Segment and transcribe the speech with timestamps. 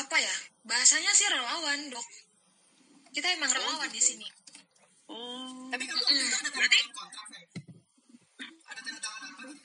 [0.00, 2.06] apa ya bahasanya sih relawan dok
[3.10, 4.28] kita emang relawan di sini
[5.10, 5.66] Oh.
[5.66, 7.42] Tapi kamu itu ada Berarti- tangan kontrak, Fen?
[8.62, 9.58] Ada tanda tangan apa gitu?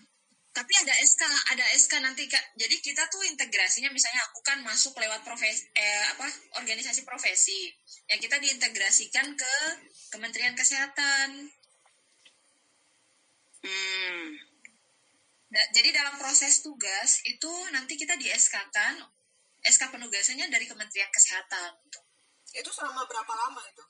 [0.49, 4.95] tapi ada SK ada SK nanti kak jadi kita tuh integrasinya misalnya aku kan masuk
[4.95, 6.25] lewat profesi eh, apa
[6.57, 7.69] organisasi profesi
[8.07, 9.53] ya kita diintegrasikan ke
[10.09, 11.53] Kementerian Kesehatan
[13.61, 14.25] Hmm.
[15.45, 18.97] Da- jadi dalam proses tugas itu nanti kita di SK kan
[19.65, 21.71] SK penugasannya dari Kementerian Kesehatan.
[22.55, 23.85] Itu selama berapa lama itu?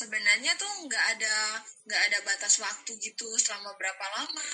[0.00, 1.36] sebenarnya tuh nggak ada
[1.84, 4.48] nggak ada batas waktu gitu selama berapa lama.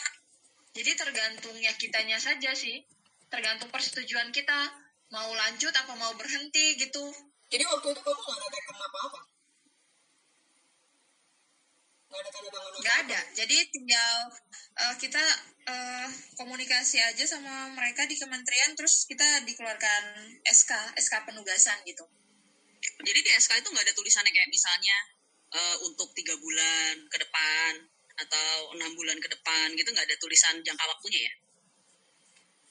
[0.74, 2.83] Jadi tergantungnya kitanya saja sih.
[3.30, 4.74] Tergantung persetujuan kita.
[5.15, 7.15] Mau lanjut apa mau berhenti gitu.
[7.46, 9.21] Jadi waktu itu kamu nggak ada apa-apa?
[12.07, 13.21] Nggak ada tanda tangan nggak ada.
[13.35, 14.15] Jadi tinggal
[14.79, 15.24] eh, kita
[15.66, 20.02] eh, komunikasi aja sama mereka di kementerian terus kita dikeluarkan
[20.46, 22.04] SK SK penugasan gitu.
[23.02, 24.96] Jadi di SK itu nggak ada tulisannya kayak misalnya
[25.54, 27.73] eh, untuk tiga bulan ke depan
[28.16, 31.34] atau enam bulan ke depan gitu nggak ada tulisan jangka waktunya ya?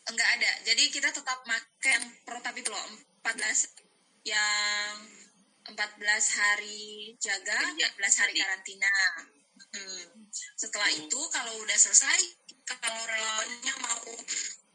[0.05, 0.51] enggak ada.
[0.69, 2.85] Jadi kita tetap pakai yang protap itu loh
[3.25, 3.73] 14
[4.25, 4.93] yang
[5.65, 8.93] 14 hari jaga Iya, 14 hari jadi- karantina.
[9.75, 10.27] Hmm.
[10.55, 12.19] setelah itu kalau udah selesai
[12.65, 14.03] kalau relawannya mau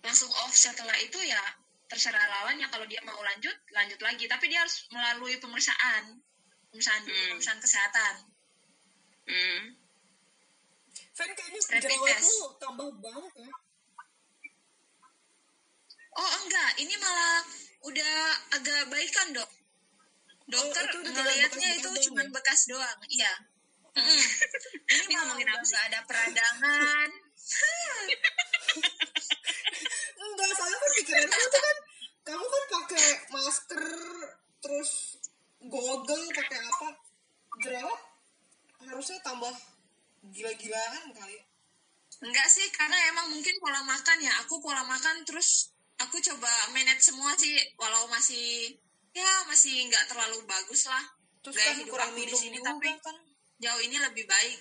[0.00, 1.41] langsung off setelah itu ya
[1.84, 4.24] terserah lawannya kalau dia mau lanjut lanjut lagi.
[4.24, 6.20] Tapi dia harus melalui pemeriksaan.
[6.70, 7.12] Pemeriksaan Hmm.
[7.12, 8.14] pemeriksaan kesehatan.
[9.27, 9.62] Hmm.
[11.12, 11.60] Fen kayaknya
[12.56, 13.48] tambah banget ya.
[16.12, 16.70] oh enggak.
[16.78, 17.41] Ini malah
[17.82, 18.14] udah
[18.52, 19.48] agak baikan dok
[20.51, 23.33] dokter Oh, itu ngelihatnya itu cuma bekas doang iya.
[24.91, 25.75] Ini ngomongin apa sih?
[25.75, 27.11] nggak ada peradangan.
[30.21, 31.77] Enggak, soalnya kan pikiranku itu kan
[32.21, 33.84] kamu kan pakai masker
[34.62, 34.91] terus
[35.66, 36.89] goggle pakai apa?
[37.60, 38.00] Jerawat
[38.87, 39.55] harusnya tambah
[40.31, 41.39] gila-gilaan kali.
[42.21, 44.33] Enggak sih karena emang mungkin pola makan ya.
[44.47, 48.77] Aku pola makan terus aku coba manage semua sih walau masih
[49.12, 51.04] ya masih nggak terlalu bagus lah
[51.41, 53.16] terus Gaya kan hidup kurang aku di minum sini, juga tapi kan
[53.59, 54.59] jauh ini lebih baik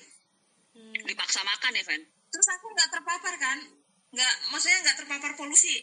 [0.69, 0.93] Hmm.
[0.93, 1.97] Dipaksa makan ya, Fen?
[2.29, 3.57] terus aku nggak terpapar kan
[4.09, 5.81] nggak maksudnya nggak terpapar polusi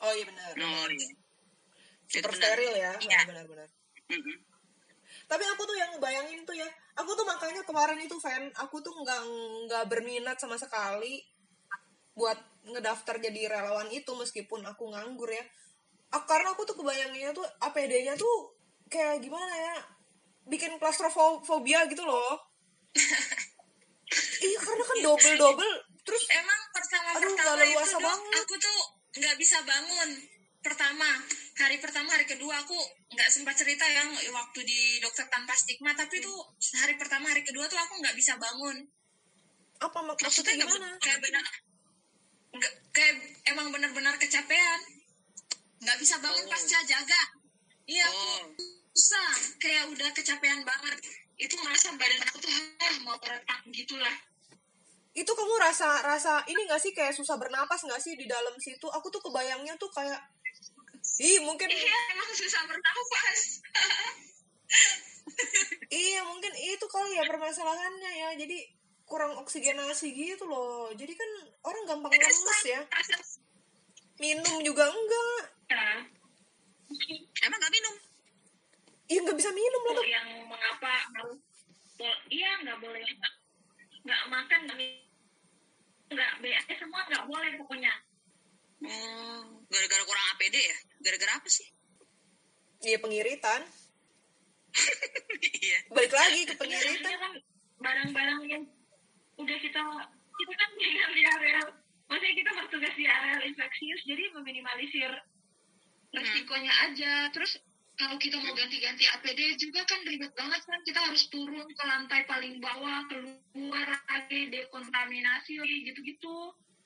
[0.00, 1.08] oh iya benar Oh iya.
[2.08, 2.40] Super benar.
[2.56, 3.18] steril ya Iya.
[3.22, 3.68] Oh, benar-benar
[4.08, 4.36] Mm-mm.
[5.28, 6.64] tapi aku tuh yang bayangin tuh ya
[6.96, 9.20] aku tuh makanya kemarin itu fan aku tuh nggak
[9.68, 11.20] nggak berminat sama sekali
[12.12, 15.44] buat ngedaftar jadi relawan itu meskipun aku nganggur ya
[16.12, 18.52] Ah, karena aku tuh kebayanginnya tuh APD-nya tuh
[18.86, 19.74] kayak gimana ya
[20.44, 22.36] bikin klaustrofobia gitu loh.
[24.42, 25.74] Iya karena kan double double
[26.06, 28.34] terus emang pertama Aduh, pertama itu Dok, banget.
[28.44, 28.78] aku tuh
[29.16, 30.10] nggak bisa bangun.
[30.60, 31.08] Pertama
[31.56, 32.76] hari pertama hari kedua aku
[33.08, 35.96] nggak sempat cerita yang waktu di dokter tanpa stigma.
[35.96, 36.36] Tapi tuh
[36.76, 38.84] hari pertama hari kedua tuh aku nggak bisa bangun.
[39.80, 40.88] Apa mak- maksudnya Maksudnya gimana?
[41.00, 41.44] kayak benar
[42.92, 43.14] kayak
[43.48, 44.80] emang benar-benar kecapean
[45.82, 46.46] nggak bisa bangun.
[46.46, 46.50] Oh.
[46.50, 47.22] pasca jaga.
[47.90, 48.42] Iya aku Oh.
[48.94, 49.30] susah.
[49.58, 50.96] Kayak udah kecapean banget.
[51.34, 52.54] Itu merasa badan aku tuh
[53.02, 54.16] mau retak gitulah.
[55.12, 58.86] Itu kamu rasa rasa ini gak sih kayak susah bernapas gak sih di dalam situ?
[58.88, 60.22] Aku tuh kebayangnya tuh kayak
[61.20, 63.60] ih mungkin iya emang susah bernafas
[65.92, 68.28] iya mungkin itu kali ya permasalahannya ya.
[68.38, 68.56] Jadi
[69.04, 70.88] kurang oksigenasi gitu loh.
[70.96, 71.30] Jadi kan
[71.68, 72.80] orang gampang lemes ya.
[74.22, 75.42] Minum juga enggak
[77.42, 77.94] Emang nggak minum?
[79.12, 80.92] iya nggak bisa minum loh yang mengapa
[82.32, 83.32] iya nggak boleh nggak
[84.08, 84.78] nggak makan nggak
[86.12, 87.92] nggak BS semua nggak boleh pokoknya
[88.82, 90.74] Oh, gara-gara kurang APD ya?
[91.06, 91.70] Gara-gara apa sih?
[92.82, 93.62] iya pengiritan
[95.62, 95.78] Iya.
[95.94, 97.32] balik lagi ke Iya, pengiritan maksudnya kan
[97.78, 98.62] barang-barang yang
[99.38, 99.82] udah kita
[100.34, 101.60] kita kan tinggal di area
[102.10, 105.12] maksudnya kita bertugas di area infeksius jadi meminimalisir
[106.12, 107.12] resikonya aja.
[107.32, 107.58] Terus
[107.96, 112.24] kalau kita mau ganti-ganti APD juga kan ribet banget kan kita harus turun ke lantai
[112.24, 116.36] paling bawah keluar lagi dekontaminasi lagi gitu-gitu.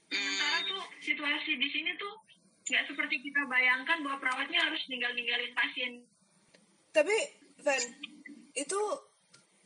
[0.06, 2.14] Sementara tuh situasi di sini tuh
[2.67, 5.93] nggak seperti kita bayangkan bahwa perawatnya harus ninggal-ninggalin pasien.
[6.90, 7.17] Tapi
[7.62, 7.82] Van
[8.56, 8.81] itu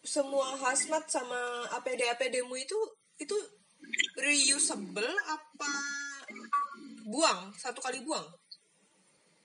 [0.00, 2.78] semua hazmat sama APD APD-mu itu
[3.20, 3.36] itu
[4.16, 5.72] reusable apa
[7.04, 7.52] buang?
[7.56, 8.39] Satu kali buang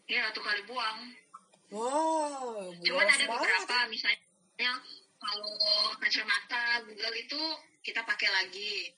[0.05, 0.99] ya satu kali buang
[1.71, 3.29] wow Cuman ada banget.
[3.31, 4.71] beberapa misalnya
[5.15, 5.57] kalau
[5.97, 7.41] kacamata Google itu
[7.81, 8.93] kita pakai lagi.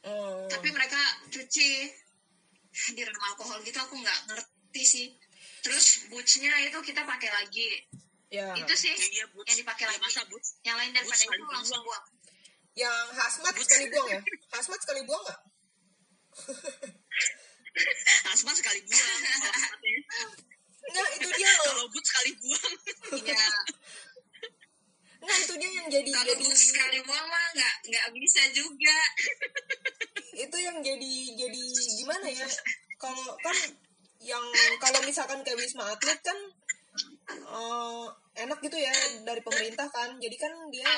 [0.00, 0.46] Hmm.
[0.46, 0.98] Tapi mereka
[1.28, 1.90] cuci.
[2.94, 5.06] Nama alkohol gitu aku nggak ngerti sih.
[5.60, 7.82] Terus bootsnya itu kita pakai lagi.
[8.28, 9.46] ya Itu sih Ya, iya, Boots.
[9.48, 10.02] yang dipakai Ya, lagi.
[10.02, 10.48] masa Boots?
[10.62, 11.86] Yang lain daripada Boots itu langsung buang.
[11.86, 12.04] buang.
[12.74, 14.20] yang hazmat sekali buang ya
[14.50, 15.40] hazmat sekali buang nggak
[18.30, 19.18] Asma sekali buang.
[19.24, 20.00] Kalau Asmatnya.
[20.84, 22.72] Nggak, itu dia loh Kalau Boots sekali buang.
[23.14, 23.46] Iya.
[25.24, 28.98] Nggak, itu dia yang jadi Kalau jadi sekali buang mah nggak nggak bisa juga.
[30.34, 31.64] itu yang jadi jadi
[32.02, 32.42] gimana ya
[32.98, 33.54] kalau kan
[34.18, 34.42] yang
[34.82, 36.34] kalau misalkan kayak wisma atlet kan
[37.30, 38.04] eh,
[38.42, 38.90] enak gitu ya
[39.22, 40.90] dari pemerintah kan jadi kan dia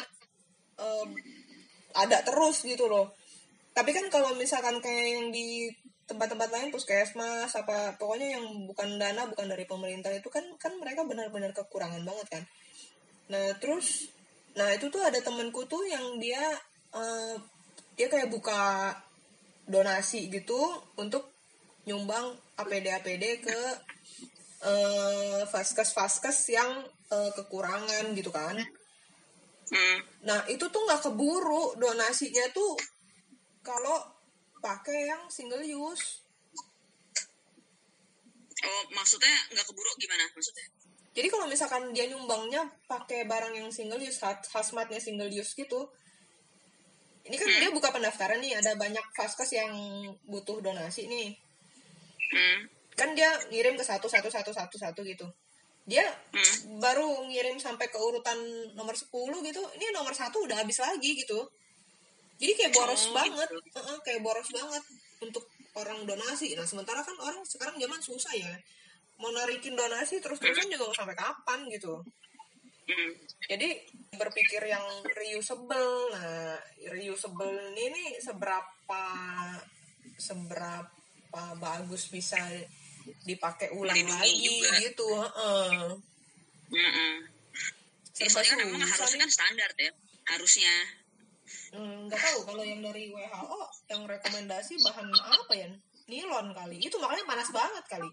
[0.80, 1.06] eh,
[2.00, 3.12] ada terus gitu loh
[3.76, 5.68] tapi kan kalau misalkan kayak yang di
[6.06, 11.02] tempat-tempat lain puskesmas apa pokoknya yang bukan dana bukan dari pemerintah itu kan kan mereka
[11.02, 12.44] benar-benar kekurangan banget kan
[13.26, 14.06] nah terus
[14.54, 16.40] nah itu tuh ada temenku tuh yang dia
[16.94, 17.34] eh,
[17.98, 18.94] dia kayak buka
[19.66, 20.56] donasi gitu
[20.94, 21.26] untuk
[21.90, 23.60] nyumbang APD APD ke
[24.62, 28.56] eh, vaskes vaskes yang eh, kekurangan gitu kan
[29.66, 29.98] Hmm.
[30.22, 32.78] nah itu tuh nggak keburu donasinya tuh
[33.66, 33.98] kalau
[34.66, 36.26] pakai yang single use
[38.56, 40.66] Oh, maksudnya nggak keburu gimana maksudnya?
[41.12, 44.18] jadi kalau misalkan dia nyumbangnya pakai barang yang single use
[44.50, 45.86] hazmatnya single use gitu
[47.22, 49.70] ini kan dia buka pendaftaran nih ada banyak vaskes yang
[50.26, 51.30] butuh donasi nih
[52.26, 52.66] Hmm.
[52.98, 55.30] kan dia ngirim ke satu satu satu satu satu gitu
[55.86, 56.02] dia
[56.34, 56.82] Hmm.
[56.82, 58.34] baru ngirim sampai ke urutan
[58.74, 61.38] nomor 10 gitu ini nomor satu udah habis lagi gitu
[62.36, 63.58] jadi kayak boros Oh, banget gitu.
[63.80, 64.84] Heeh, kayak boros banget
[65.24, 65.44] untuk
[65.76, 68.52] orang donasi nah sementara kan orang sekarang zaman susah ya
[69.16, 72.00] mau narikin donasi terus terusan juga sampai kapan gitu
[72.86, 73.10] Hmm.
[73.50, 73.82] jadi
[74.14, 76.54] berpikir yang reusable nah
[76.86, 79.02] reusable ini nih seberapa
[80.14, 82.38] seberapa bagus bisa
[83.26, 84.70] dipakai ulang Melindungi lagi juga.
[84.82, 85.70] gitu heeh.
[86.66, 87.12] Mm-mm.
[88.16, 89.90] Ya, Serba soalnya kan memang susah harusnya kan standar ya.
[90.26, 90.74] Harusnya.
[91.76, 93.60] Hmm, nggak tahu kalau yang dari WHO
[93.92, 95.68] yang rekomendasi bahan apa ya?
[96.08, 96.80] Nilon kali.
[96.80, 98.08] Itu makanya panas banget kali.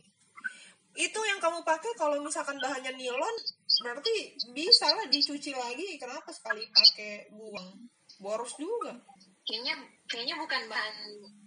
[0.94, 3.36] Itu yang kamu pakai kalau misalkan bahannya nilon
[3.82, 5.96] berarti bisa lah dicuci lagi.
[5.96, 7.88] Kenapa sekali pakai buang?
[8.20, 9.00] Boros juga.
[9.48, 9.80] Kayaknya
[10.12, 10.96] kayaknya bukan bahan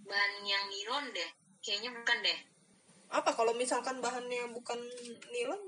[0.09, 1.29] bahan yang nilon deh.
[1.61, 2.39] Kayaknya bukan deh.
[3.07, 3.31] apa?
[3.31, 4.79] Kalau misalkan bahannya bukan
[5.31, 5.61] nilon?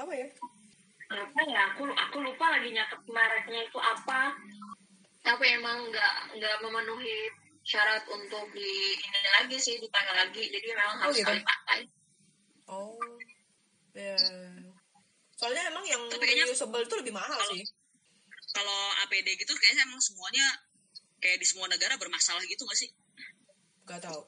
[0.00, 0.28] Apa ya?
[1.12, 1.58] Apa ya?
[1.74, 4.32] Aku aku lupa lagi nyatet mereknya itu apa
[5.24, 7.32] tapi emang nggak nggak memenuhi
[7.64, 10.44] syarat untuk di ini lagi sih dipakai lagi.
[10.46, 11.24] Jadi memang Oh, harus gitu.
[11.24, 11.80] sekali pakai
[12.66, 13.00] oh
[13.90, 14.16] ya
[15.34, 17.64] soalnya emang yang Tapi kayaknya- reusable itu lebih mahal sih.
[18.52, 20.46] Kalau APD gitu kayaknya emang semuanya
[21.18, 22.90] kayak di semua negara bermasalah gitu gak sih?
[23.84, 24.22] nggak tahu.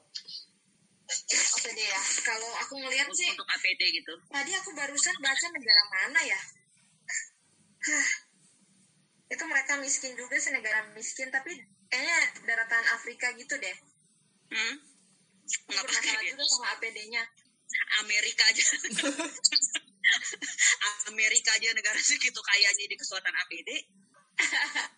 [1.07, 2.01] Apa deh ya.
[2.21, 4.13] Kalau aku ngelihat sih Untuk APD gitu.
[4.27, 6.41] tadi aku barusan baca negara mana ya?
[7.79, 8.07] Hah,
[9.27, 11.51] itu mereka miskin juga sih negara miskin tapi
[11.91, 13.75] kayaknya daratan Afrika gitu deh
[14.47, 14.79] Hmm?
[15.67, 17.19] Nggak bermasalah pakai juga sama APD-nya
[18.03, 18.63] Amerika aja.
[21.11, 23.69] Amerika aja negara segitu kayanya di kesuatan APD.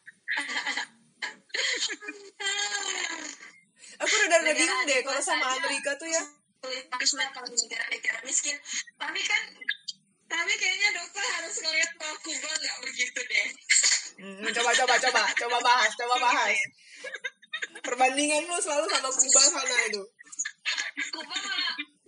[4.00, 5.58] aku rada Negara bingung deh kalau sama.
[5.58, 6.22] Amerika tuh ya
[6.60, 8.60] sulit banget kalau di negara-negara miskin
[9.00, 9.42] tapi kan
[10.30, 13.48] tapi kayaknya dokter harus ngeliat bahwa Kuba nggak begitu deh.
[14.22, 16.58] Hmm, coba coba coba coba bahas coba bahas.
[17.82, 20.04] Perbandingan lu selalu sama Kuba sana itu.
[21.10, 21.38] Kuba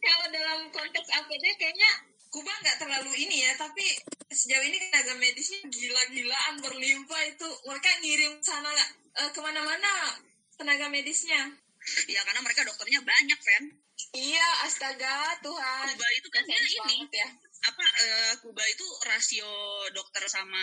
[0.01, 1.92] kalau dalam konteks APD kayaknya
[2.32, 3.84] Kuba nggak terlalu ini ya tapi
[4.32, 7.50] sejauh ini tenaga medisnya gila-gilaan berlimpah itu.
[7.66, 8.70] Mereka ngirim sana
[9.18, 10.13] eh, ke mana-mana
[10.62, 11.58] tenaga medisnya.
[12.06, 13.63] Ya karena mereka dokternya banyak, Fen.
[14.13, 15.86] iya astaga Tuhan.
[15.90, 17.10] Kuba itu kan dia ini.
[17.10, 17.30] ya
[17.62, 19.46] Apa eh, Kuba itu rasio
[19.94, 20.60] dokter sama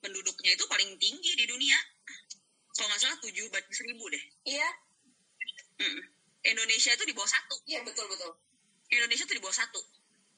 [0.00, 1.76] penduduknya itu paling tinggi di dunia.
[2.72, 4.24] Kalau nggak salah 7 banding seribu deh.
[4.48, 4.68] iya
[5.72, 5.98] Mm.
[6.46, 7.56] Indonesia itu di bawah satu.
[7.66, 8.30] iya betul betul
[8.86, 9.80] Indonesia itu di bawah satu.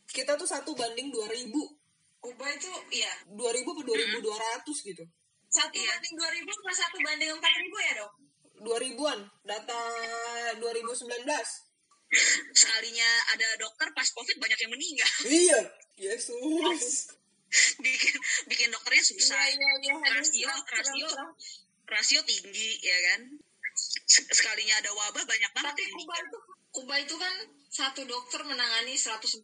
[0.08, 1.52] kita tuh satu banding 2000
[2.22, 5.04] Kuba itu iya 2000 apa 2200 gitu
[5.52, 5.86] satu Iya.
[5.92, 8.12] banding dua ribu plus satu banding empat ribu ya dok
[8.64, 9.80] 2000-an data
[10.58, 11.04] 2019
[12.52, 15.10] Sekalinya ada dokter pas covid banyak yang meninggal.
[15.44, 15.60] iya
[15.94, 17.14] Yesus
[17.78, 18.14] bikin
[18.50, 19.38] bikin dokternya susah.
[19.46, 21.08] iya iya rasio rasio
[21.86, 23.20] rasio tinggi ya kan
[24.06, 26.38] Se- sekalinya ada wabah banyak banget tapi yang Kuba itu
[26.74, 27.34] Kuba itu kan
[27.70, 29.38] satu dokter menangani 148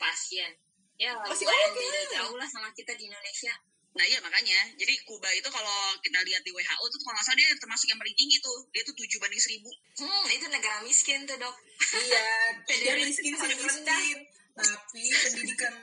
[0.00, 0.50] pasien
[0.96, 2.04] ya Masih lumayan oke beda lah.
[2.16, 3.52] jauh lah sama kita di Indonesia
[3.96, 7.38] Nah iya makanya, jadi Kuba itu kalau kita lihat di WHO tuh kalau nggak salah
[7.40, 9.56] dia termasuk yang paling tinggi tuh, dia tuh 7 banding 1000.
[10.04, 11.56] Hmm, itu negara miskin tuh dok.
[11.94, 12.26] Iya
[12.66, 14.18] dia miskin sih miskin
[14.56, 15.74] tapi pendidikan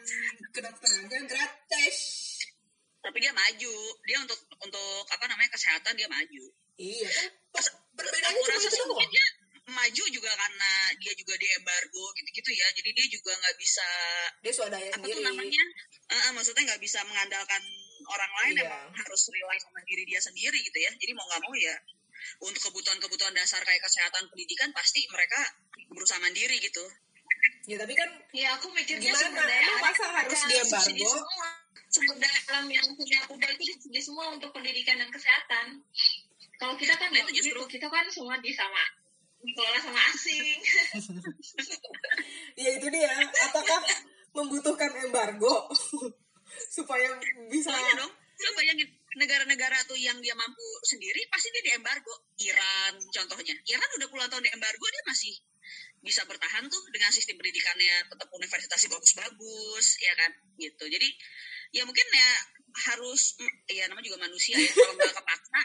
[0.50, 1.98] kedokterannya gratis.
[3.04, 3.76] Tapi dia maju,
[4.08, 6.44] dia untuk untuk apa namanya kesehatan dia maju.
[6.74, 7.28] iya kan
[7.94, 9.26] perbedaannya Aku rasa itu sih mungkin dia
[9.70, 13.88] maju juga karena dia juga di embargo gitu-gitu ya, jadi dia juga nggak bisa
[14.42, 15.22] dia swadaya apa sendiri.
[15.22, 15.64] tuh namanya,
[16.10, 17.62] eh, maksudnya nggak bisa mengandalkan
[18.10, 18.66] orang lain, Iya.
[18.74, 20.92] emang harus rely sama diri dia sendiri gitu ya.
[20.98, 21.76] Jadi mau nggak mau ya
[22.40, 25.40] untuk kebutuhan-kebutuhan dasar kayak kesehatan pendidikan pasti mereka
[25.90, 26.84] berusaha mandiri gitu.
[27.64, 29.24] ya tapi kan Ya aku mikirnya Gimana?
[29.24, 31.48] sumber daya alam masa harus subsidi semua.
[31.88, 35.66] Sumber daya alam yang punya Kuba itu disubsidi semua untuk pendidikan dan kesehatan.
[36.56, 37.60] Kalau kita kan Nah, nggak itu justru.
[37.62, 37.74] begitu.
[37.78, 38.84] kita kan semua di sama
[39.44, 40.60] dikelola sama asing.
[42.56, 43.12] ya itu dia
[43.44, 43.80] apakah
[44.36, 45.68] membutuhkan embargo
[46.76, 47.12] supaya
[47.50, 48.88] bisa Soalnya dong, coba bayangin
[49.18, 52.14] negara-negara tuh yang dia mampu sendiri pasti dia diembargo.
[52.42, 53.56] Iran contohnya.
[53.70, 55.34] Iran udah puluhan tahun diembargo dia masih
[56.04, 60.84] bisa bertahan tuh dengan sistem pendidikannya tetap universitasnya bagus-bagus ya kan gitu.
[60.90, 61.10] Jadi
[61.74, 62.30] ya mungkin ya
[62.92, 63.38] harus
[63.70, 65.60] ya namanya juga manusia ya kalau nggak kepaksa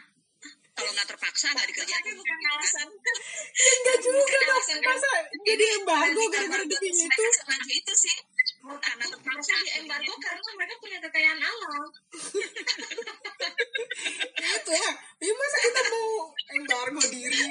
[0.78, 2.86] kalau nggak terpaksa nggak dikerjain Tapi bukan alasan.
[2.86, 4.48] enggak juga Bukan Mas.
[4.54, 5.10] alasan masa
[5.42, 8.16] jadi embargo gara-gara Embargo itu itu sih.
[8.58, 11.72] Karena terpaksa Mereka di embargo karena mereka punya kekayaan alam.
[14.58, 14.90] itu ya.
[15.18, 16.10] Ya masa kita mau
[16.54, 17.46] embargo diri?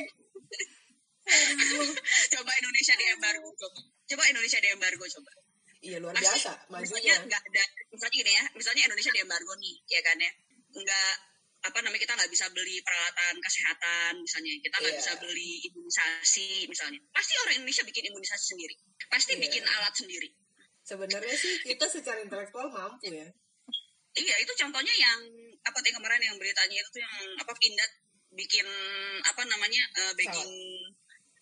[1.28, 1.92] Aduh.
[2.32, 3.80] coba Indonesia diembargo coba.
[4.08, 5.32] Coba Indonesia diembargo coba.
[5.78, 7.14] Iya luar Pasti, biasa majunya.
[7.22, 10.32] nggak ada misalnya gini ya misalnya Indonesia di embargo nih ya kan ya.
[10.74, 11.12] Nggak
[11.58, 14.54] apa namanya kita nggak bisa beli peralatan kesehatan misalnya.
[14.64, 15.00] Kita nggak Iya.
[15.04, 17.00] bisa beli imunisasi misalnya.
[17.12, 18.76] Pasti orang Indonesia bikin imunisasi sendiri.
[19.12, 19.42] Pasti Iya.
[19.44, 20.30] bikin alat sendiri
[20.88, 23.28] sebenarnya sih kita secara intelektual mampu ya.
[24.18, 25.20] Iya itu contohnya yang
[25.62, 27.92] apa tadi kemarin yang beritanya itu tuh yang apa pindad
[28.32, 28.68] bikin
[29.28, 30.52] apa namanya eh, baking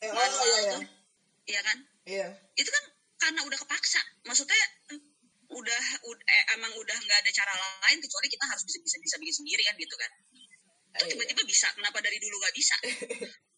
[0.02, 0.60] eh, oh manual iya.
[0.60, 0.80] iya
[1.46, 1.78] iya kan?
[2.10, 2.28] Iya.
[2.58, 2.84] Itu kan
[3.22, 4.02] karena udah kepaksa.
[4.26, 4.58] Maksudnya
[4.92, 5.00] eh,
[5.54, 7.54] udah, ud- eh, emang udah nggak ada cara
[7.86, 10.12] lain kecuali kita harus bisa bisa bisa bikin sendiri kan gitu kan.
[10.96, 11.12] Iya.
[11.12, 11.68] tiba-tiba bisa?
[11.76, 12.76] Kenapa dari dulu nggak bisa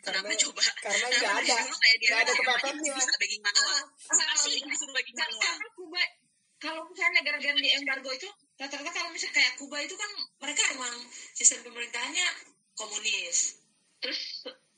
[0.00, 0.60] kenapa Karena- coba?
[0.80, 1.56] karena nggak ada.
[1.60, 3.70] dulu kayak dia Nggak ada "Ah, kepepetnya." bisa baking manual?
[3.70, 5.40] Ah, Kenapa sih disuruh Kan manual.
[5.42, 6.02] karena Kuba
[6.60, 10.94] kalau misalnya negara-negara di embargo itu rata-rata kalau misalnya kayak Kuba itu kan mereka emang
[11.32, 12.26] sistem pemerintahannya
[12.74, 13.56] komunis.
[13.98, 14.20] Terus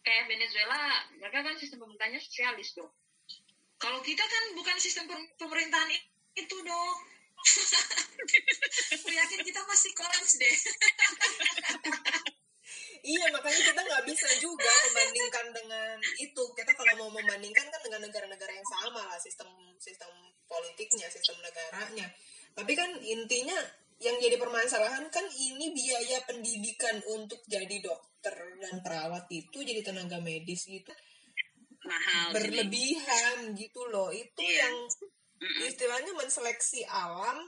[0.01, 0.79] kayak Venezuela
[1.13, 2.91] mereka kan sistem pemerintahannya sosialis dong.
[3.77, 5.91] Kalau kita kan bukan sistem pem- pemerintahan
[6.35, 6.97] itu dong.
[8.95, 10.55] Aku yakin kita masih kolaps deh
[13.03, 16.43] Iya makanya kita nggak bisa juga membandingkan dengan itu.
[16.55, 19.51] Kita kalau mau membandingkan kan dengan negara-negara yang sama lah sistem
[19.83, 20.11] sistem
[20.47, 22.07] politiknya, sistem negaranya.
[22.55, 23.59] Tapi kan intinya
[23.99, 30.19] yang jadi permasalahan kan ini biaya pendidikan untuk jadi dokter dan perawat itu jadi tenaga
[30.23, 30.91] medis gitu
[31.87, 34.11] mahal berlebihan gitu loh.
[34.15, 34.67] Itu Iya.
[34.71, 34.75] yang
[35.67, 37.43] istilahnya menseleksi alam.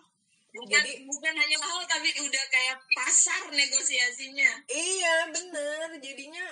[0.54, 4.50] Bukan Jadi bukan hanya mahal tapi udah kayak pasar negosiasinya.
[4.70, 5.98] Iya bener.
[5.98, 6.46] Jadinya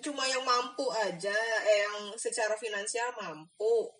[0.00, 1.34] cuma yang mampu aja
[1.66, 3.90] eh, yang secara finansial mampu.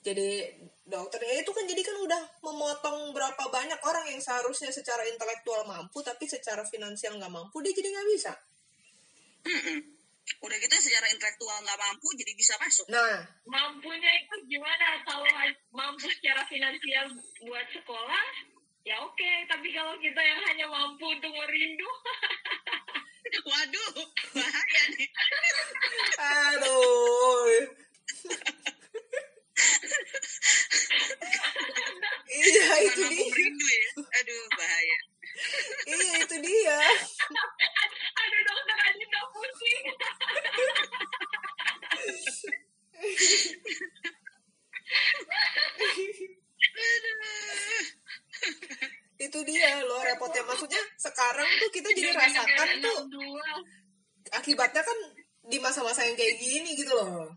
[0.00, 0.48] Jadi
[0.88, 5.68] dokter ya itu kan jadi kan udah memotong berapa banyak orang yang seharusnya secara intelektual
[5.68, 8.32] mampu tapi secara finansial nggak mampu dia jadi nggak bisa.
[10.44, 12.86] Udah gitu secara intelektual nggak mampu jadi bisa masuk.
[12.92, 13.26] Nah.
[13.48, 15.02] Mampunya itu gimana?
[15.02, 15.26] Kalau
[15.74, 17.10] mampu secara finansial
[17.44, 18.26] buat sekolah
[18.86, 19.30] ya oke.
[19.48, 21.90] Tapi kalau kita yang hanya mampu untuk merindu
[23.48, 23.92] waduh
[24.34, 25.08] bahaya nih.
[26.18, 27.48] Aduh.
[32.28, 33.24] Iya itu dia.
[33.26, 33.90] merindu ya.
[33.98, 34.98] Aduh bahaya
[35.86, 36.80] iya itu dia.
[38.18, 39.84] Ada dokter aja tak pusing?
[49.18, 50.42] Itu dia loh repotnya.
[50.46, 52.98] Maksudnya sekarang tuh kita jadi rasakan tuh
[54.34, 54.98] akibatnya kan
[55.48, 57.32] di masa-masa yang kayak gini gitu loh.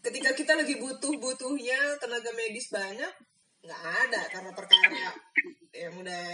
[0.00, 3.12] Ketika kita lagi butuh-butuhnya tenaga medis banyak
[3.60, 5.12] nggak ada karena perkara
[5.76, 6.24] yang udah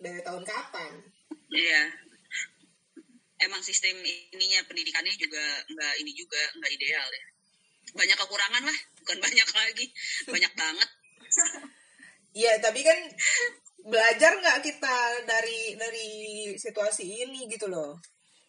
[0.00, 0.92] dari tahun kapan
[1.50, 1.82] Iya.
[3.40, 7.24] Emang sistem ininya pendidikannya juga nggak ini juga nggak ideal ya.
[7.90, 9.86] Banyak kekurangan lah, bukan banyak lagi,
[10.30, 10.88] banyak banget.
[12.30, 12.98] Iya tapi kan
[13.82, 16.10] belajar nggak kita dari dari
[16.54, 17.96] situasi ini gitu loh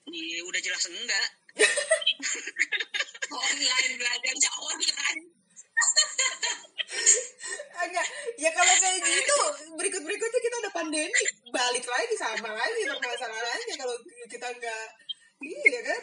[0.05, 1.27] Ini udah jelas enggak.
[3.31, 5.40] online belajarnya online
[7.81, 8.07] Enggak,
[8.37, 9.37] ya kalau kayak gitu
[9.73, 13.95] berikut berikutnya kita ada pandemi balik lagi sama lagi permasalahannya kalau
[14.29, 14.85] kita nggak
[15.41, 16.01] iya kan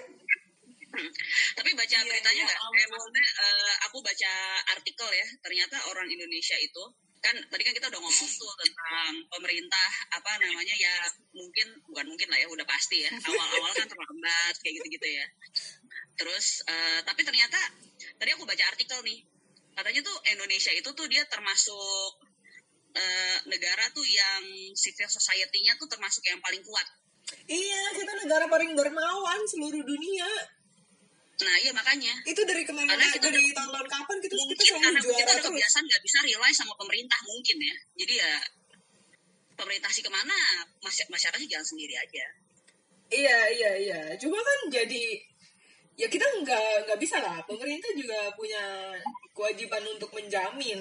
[1.55, 2.59] Tapi baca Iya, beritanya iya, nggak?
[2.59, 2.81] ampun.
[2.81, 4.33] eh, maksudnya eh, aku baca
[4.73, 5.27] artikel ya.
[5.39, 6.83] Ternyata orang Indonesia itu
[7.21, 10.95] kan tadi kan kita udah ngomong tuh tentang pemerintah apa namanya ya
[11.31, 15.27] mungkin bukan mungkin lah ya udah pasti ya awal-awal kan terlambat kayak gitu-gitu ya.
[16.17, 17.61] Terus eh, tapi ternyata
[18.19, 19.19] tadi aku baca artikel nih
[19.79, 22.11] katanya tuh Indonesia itu tuh dia termasuk
[22.99, 24.43] eh, negara tuh yang
[24.75, 26.87] civil society-nya tuh termasuk yang paling kuat.
[27.47, 30.27] iya kita negara paling dermawan seluruh dunia.
[31.39, 32.11] Nah iya makanya.
[32.27, 35.07] Itu dari ke mana Karena kita dari tahun-tahun kapan kita kita mungkin selalu karena kita
[35.07, 35.47] juara terus.
[35.47, 37.77] kebiasaan nggak bisa rely sama pemerintah mungkin ya.
[38.03, 38.33] Jadi ya
[39.55, 40.35] pemerintah sih ke mana
[40.83, 42.27] masy- masyarakatnya jalan sendiri aja.
[43.09, 44.01] Iya iya iya.
[44.19, 45.05] Cuma kan jadi
[45.99, 47.43] ya kita nggak nggak bisa lah.
[47.45, 48.95] Pemerintah juga punya
[49.35, 50.81] kewajiban untuk menjamin.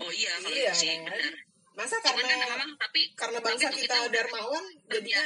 [0.00, 1.04] oh iya kalau Iya, itu sih kan?
[1.04, 1.34] benar
[1.72, 5.24] Masa cuman kan karena memang tapi karena tapi bangsa tuh kita udah dermawan jadinya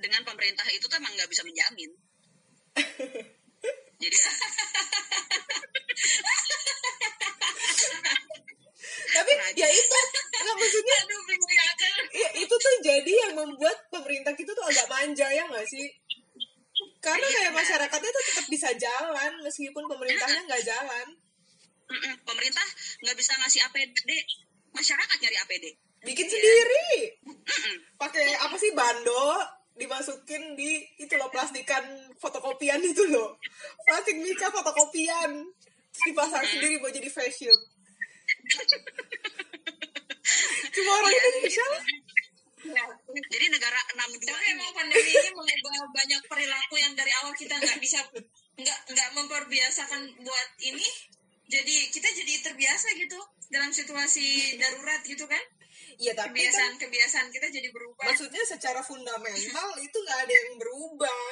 [0.00, 1.90] dengan pemerintah itu tuh emang nggak bisa menjamin
[4.00, 4.30] jadi ya
[9.16, 9.98] tapi ya itu
[10.36, 11.22] nggak maksudnya Aduh,
[12.12, 15.86] ya, itu tuh jadi yang membuat pemerintah kita tuh agak manja ya nggak sih?
[17.06, 21.06] Karena kayak masyarakatnya tuh tetap bisa jalan meskipun pemerintahnya nggak jalan.
[22.26, 22.66] pemerintah
[22.98, 24.10] nggak bisa ngasih APD
[24.74, 25.64] masyarakat nyari APD
[26.02, 27.14] Bikin sendiri.
[27.22, 27.76] Mm-mm.
[27.94, 29.38] pakai apa sih bando
[29.78, 31.86] dimasukin di itu loh plastikan
[32.18, 33.38] fotokopian itu loh.
[33.86, 35.46] Plastik mica fotokopian.
[35.94, 37.54] Terus dipasang sendiri buat jadi face shield.
[40.74, 41.22] Cuma orang Iya.
[41.30, 41.82] Indonesia lah.
[42.66, 42.84] Ya,
[43.30, 44.54] jadi negara 62 tapi ini.
[44.58, 48.00] emang pandemi ini mengubah banyak perilaku yang dari awal kita nggak bisa
[48.56, 50.88] nggak nggak memperbiasakan buat ini.
[51.46, 53.18] Jadi kita jadi terbiasa gitu
[53.54, 55.42] dalam situasi darurat gitu kan?
[55.96, 58.04] Iya tapi kan kebiasaan-kebiasaan kita jadi berubah.
[58.10, 61.22] Maksudnya secara fundamental itu nggak ada yang berubah.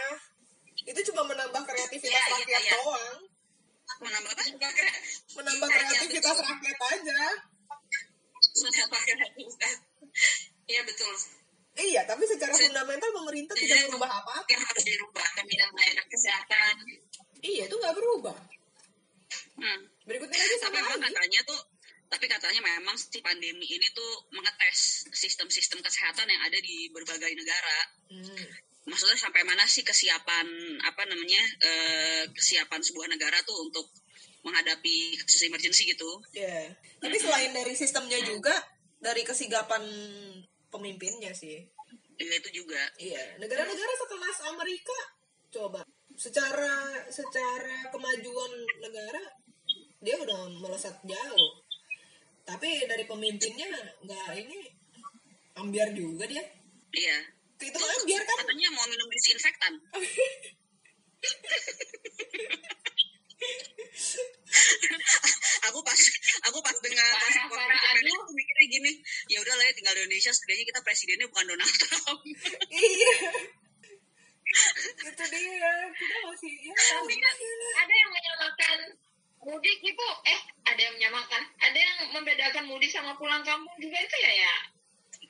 [0.84, 2.72] Itu cuma menambah kreativitas Iya, iya, rakyat iya.
[2.78, 3.18] doang.
[4.00, 4.42] Menambah apa?
[5.36, 6.36] Menambah Iya, iya, kreativitas.
[6.40, 7.20] rakyat aja.
[8.54, 9.74] Pakai bukan
[10.68, 11.14] iya betul.
[11.74, 16.74] Iya tapi secara fundamental pemerintah tidak merubah apa-apa yang harus dirubah bidang layanan kesehatan.
[17.42, 18.38] Iya itu nggak berubah.
[19.54, 19.80] Hmm.
[20.06, 21.10] berikutnya lagi tapi sama lagi.
[21.10, 21.60] katanya tuh
[22.06, 27.78] tapi katanya memang si pandemi ini tuh mengetes sistem-sistem kesehatan yang ada di berbagai negara.
[28.10, 28.46] Hmm.
[28.84, 30.44] maksudnya sampai mana sih kesiapan
[30.84, 33.88] apa namanya eh, kesiapan sebuah negara tuh untuk
[34.44, 36.20] menghadapi krisis emergency gitu?
[36.36, 36.68] Ya.
[37.00, 38.52] Tapi selain dari sistemnya juga
[39.00, 39.82] dari kesigapan
[40.74, 41.62] pemimpinnya sih.
[42.14, 44.98] ya itu juga Iya, negara-negara sekelas Amerika
[45.50, 45.82] coba
[46.14, 49.22] secara secara kemajuan negara
[49.98, 51.50] dia udah melesat jauh.
[52.44, 53.70] Tapi dari pemimpinnya
[54.04, 54.58] nggak ini
[55.56, 56.42] ambiar juga dia.
[56.94, 57.18] iya
[57.58, 58.36] Itu ambiar kan?
[58.44, 59.74] katanya mau minum disinfektan
[65.70, 66.00] aku pas
[66.50, 67.74] aku pas dengar pas Parah, pas parah.
[67.74, 68.22] Wikipedia, Aduh.
[68.26, 68.92] aku mikirnya gini
[69.30, 72.20] ya udah lah ya tinggal di Indonesia setidaknya kita presidennya bukan Donald Trump
[72.70, 73.14] iya.
[75.10, 75.72] itu dia.
[75.98, 77.30] Kita masih ya.
[77.74, 78.78] ada yang menyamakan
[79.44, 84.16] mudik itu eh ada yang menyamakan ada yang membedakan mudik sama pulang kampung juga itu
[84.22, 84.54] ya ya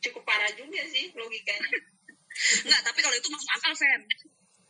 [0.04, 1.72] cukup parah juga sih logikanya
[2.66, 4.00] Enggak, tapi kalau itu masuk akal, Fen.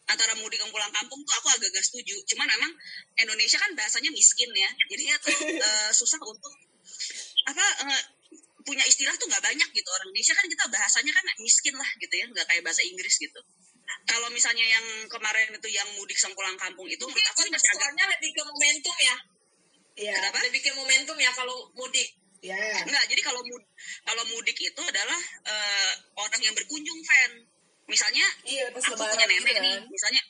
[0.04, 2.16] Antara mudik dan pulang kampung tuh aku agak-agak setuju.
[2.28, 2.72] Cuman memang
[3.16, 4.70] Indonesia kan bahasanya miskin ya.
[4.92, 5.32] Jadi ya tuh
[5.68, 6.52] eh, susah untuk
[7.48, 8.02] apa eh,
[8.64, 9.88] punya istilah tuh nggak banyak gitu.
[9.88, 13.40] Orang Indonesia kan kita bahasanya kan miskin lah gitu ya, nggak kayak bahasa Inggris gitu.
[14.04, 17.68] Kalau misalnya yang kemarin itu yang mudik sama pulang kampung itu menurut aku sih masih
[17.72, 19.16] agak soalnya lebih ke momentum ya
[19.94, 20.14] Iya.
[20.18, 20.38] Kenapa?
[20.42, 22.10] lebih ke momentum ya kalau mudik
[22.44, 22.60] Ya.
[22.84, 23.72] Enggak, jadi kalau mudik,
[24.04, 25.16] kalau mudik itu adalah
[25.48, 27.40] eh, orang yang berkunjung, Fan.
[27.84, 29.82] Misalnya Iya, pas aku punya nenek nih kan.
[29.92, 30.22] misalnya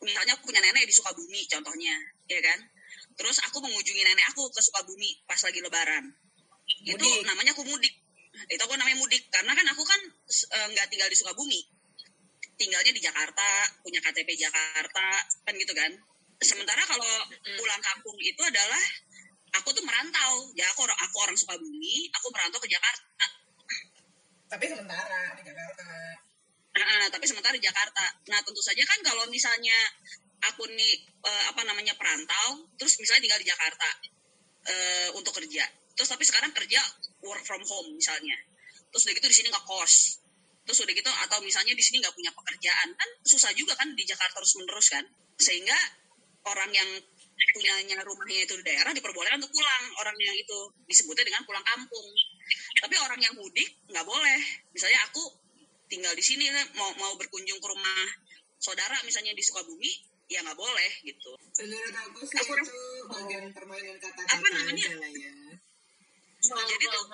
[0.00, 1.94] misalnya aku punya nenek di Sukabumi contohnya
[2.28, 2.58] ya kan?
[3.14, 6.04] Terus aku mengunjungi nenek aku ke Sukabumi pas lagi lebaran.
[6.84, 7.28] Itu Mudik.
[7.28, 7.92] namanya aku mudik.
[8.48, 10.00] Itu aku namanya mudik karena kan aku kan
[10.32, 11.60] eh, nggak tinggal di Sukabumi.
[12.54, 13.46] Tinggalnya di Jakarta
[13.82, 15.06] punya KTP Jakarta
[15.44, 15.92] kan gitu kan?
[16.40, 17.08] Sementara kalau
[17.56, 18.80] pulang kampung itu adalah
[19.60, 20.48] aku tuh merantau.
[20.56, 23.26] Ya aku orang aku orang Sukabumi aku merantau ke Jakarta.
[24.48, 25.84] Tapi sementara di Jakarta.
[26.74, 28.04] Nah, tapi sementara di Jakarta.
[28.30, 29.78] Nah, tentu saja kan kalau misalnya
[30.50, 33.88] aku nih eh, apa namanya perantau, terus misalnya tinggal di Jakarta
[34.68, 36.80] eh, untuk kerja, terus tapi sekarang kerja
[37.24, 38.36] work from home misalnya,
[38.92, 40.20] terus udah gitu di sini nggak kos,
[40.68, 44.04] terus udah gitu atau misalnya di sini nggak punya pekerjaan, kan susah juga kan di
[44.04, 45.04] Jakarta terus menerus kan,
[45.40, 45.78] sehingga
[46.44, 46.90] orang yang
[47.54, 49.84] punyanya rumahnya itu di daerah diperbolehkan untuk pulang.
[49.98, 52.08] Orang yang itu disebutnya dengan pulang kampung.
[52.78, 54.38] Tapi orang yang mudik nggak boleh.
[54.70, 55.24] Misalnya aku
[55.94, 58.02] tinggal di sini mau mau berkunjung ke rumah
[58.58, 59.94] saudara misalnya di Sukabumi
[60.26, 61.30] ya nggak boleh gitu.
[61.62, 64.90] Menurut aku sih Aku itu bagian permainan kata-kata Apa namanya?
[64.90, 65.32] aja lah ya.
[66.42, 67.06] Jadi tuh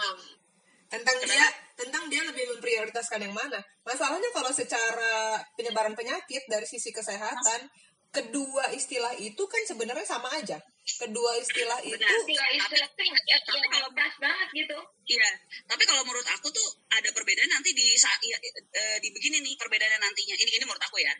[0.91, 3.61] tentang dia tentang dia lebih memprioritaskan yang mana?
[3.85, 7.69] Masalahnya kalau secara penyebaran penyakit dari sisi kesehatan
[8.11, 12.11] kedua istilah itu kan sebenarnya sama aja kedua istilah itu Benar.
[12.11, 14.79] istilah istilah itu yang, yang, Tapi yang kalau- pas banget gitu
[15.11, 15.31] Iya,
[15.67, 19.59] tapi kalau menurut aku tuh ada perbedaan nanti di saat ya, eh, di begini nih
[19.59, 20.39] perbedaannya nantinya.
[20.39, 21.11] Ini ini menurut aku ya.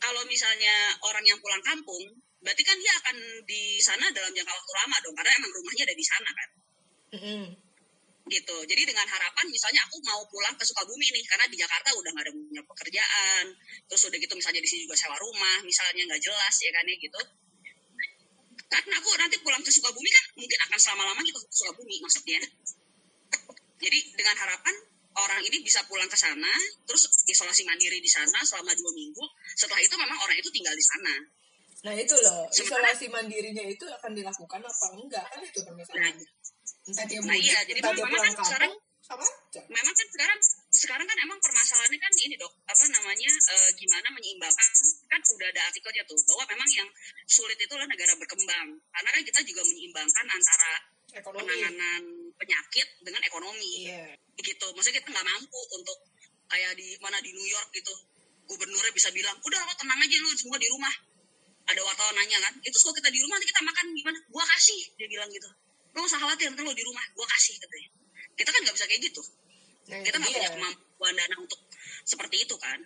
[0.00, 4.72] Kalau misalnya orang yang pulang kampung, berarti kan dia akan di sana dalam jangka waktu
[4.72, 6.48] lama dong, karena emang rumahnya ada di sana kan.
[7.12, 7.44] Mm-mm.
[8.24, 8.56] Gitu.
[8.72, 12.24] Jadi dengan harapan misalnya aku mau pulang ke Sukabumi nih, karena di Jakarta udah nggak
[12.24, 13.44] ada punya pekerjaan,
[13.84, 16.96] terus udah gitu misalnya di sini juga sewa rumah, misalnya nggak jelas ya kan ya
[16.96, 17.20] gitu.
[18.66, 22.40] Karena aku nanti pulang ke Sukabumi kan mungkin akan selama-lamanya ke Sukabumi maksudnya.
[23.76, 24.74] Jadi dengan harapan
[25.16, 26.50] orang ini bisa pulang ke sana,
[26.84, 29.24] terus isolasi mandiri di sana selama dua minggu.
[29.54, 31.14] Setelah itu memang orang itu tinggal di sana.
[31.84, 36.26] nah itu loh Sementara- isolasi mandirinya itu akan dilakukan apa enggak kan itu Nah, permasalahannya
[36.88, 39.62] entah dia Nah, mudik iya, jadi memang kan sekarang- sama aja.
[39.70, 40.38] Memang kan sekarang
[40.74, 42.50] sekarang kan emang permasalahannya kan ini dok.
[42.66, 44.70] Apa namanya eh, gimana menyeimbangkan?
[45.06, 46.88] Kan udah ada artikelnya tuh bahwa memang yang
[47.30, 48.68] sulit itu adalah negara berkembang.
[48.90, 50.70] Karena kan kita juga menyeimbangkan antara
[51.14, 51.46] ekonomi.
[51.46, 52.02] penanganan
[52.34, 53.72] penyakit dengan ekonomi.
[53.86, 54.10] Iya.
[54.42, 54.66] Gitu.
[54.74, 55.98] Maksudnya kita nggak mampu untuk
[56.50, 57.94] kayak di mana di New York gitu.
[58.46, 60.94] Gubernurnya bisa bilang udah lo tenang aja lu semua di rumah.
[61.66, 64.18] Ada wartawan nanya kan itu kalau kita di rumah nanti kita makan gimana?
[64.30, 65.50] Gua kasih dia bilang gitu.
[65.94, 68.05] Lo usah khawatir ntar lo di rumah gua kasih katanya
[68.36, 69.22] kita kan nggak bisa kayak gitu
[69.86, 71.60] nah kita nggak dia punya kemampuan dana untuk
[72.02, 72.80] seperti itu kan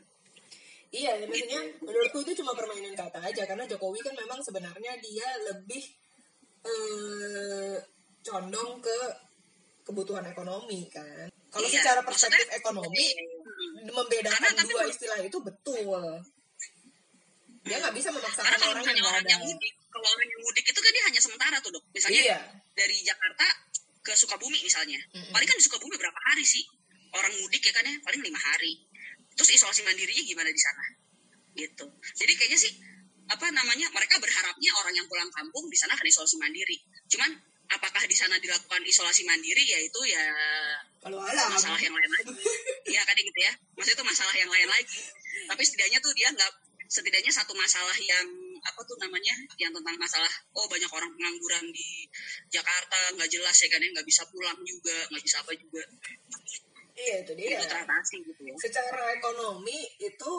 [0.91, 5.29] Iya, ya, maksudnya menurutku itu cuma permainan kata aja karena Jokowi kan memang sebenarnya dia
[5.47, 5.87] lebih
[6.61, 7.79] eh,
[8.21, 8.99] condong ke
[9.81, 11.31] kebutuhan ekonomi kan.
[11.47, 13.87] Kalau Iya, secara perspektif ekonomi Hmm.
[13.87, 15.79] membedakan Karena tapi dua menurut- istilah itu betul.
[17.63, 20.65] Dia nggak bisa karena memaksakan kalau orang yang orang yang mudik kalau orang yang mudik
[20.65, 22.39] itu kan dia hanya sementara tuh dok misalnya Iya.
[22.75, 23.47] dari Jakarta
[24.01, 25.01] ke Sukabumi misalnya.
[25.13, 25.33] Mm-mm.
[25.33, 26.65] paling kan di Sukabumi berapa hari sih?
[27.11, 28.81] Orang mudik ya kan ya paling lima hari.
[29.37, 30.85] Terus isolasi mandirinya gimana di sana?
[31.57, 31.85] Gitu.
[32.17, 32.73] Jadi kayaknya sih
[33.31, 36.79] apa namanya mereka berharapnya orang yang pulang kampung di sana akan isolasi mandiri.
[37.11, 37.31] Cuman
[37.71, 40.25] apakah di sana dilakukan isolasi mandiri ya itu ya
[41.01, 41.49] Kalau alam.
[41.55, 42.33] masalah yang lain lagi.
[42.91, 43.53] Iya kan ya gitu ya.
[43.79, 45.01] Maksudnya itu masalah yang lain lagi.
[45.47, 46.53] Tapi setidaknya tuh dia nggak
[46.91, 48.27] setidaknya satu masalah yang
[48.61, 52.07] apa tuh namanya yang tentang masalah oh banyak orang pengangguran di
[52.53, 55.83] Jakarta nggak jelas ya kan ya nggak bisa pulang juga nggak bisa apa juga.
[57.01, 57.57] Iya itu dia.
[57.57, 58.55] itu teratasi gitu ya.
[58.61, 60.33] Secara ekonomi itu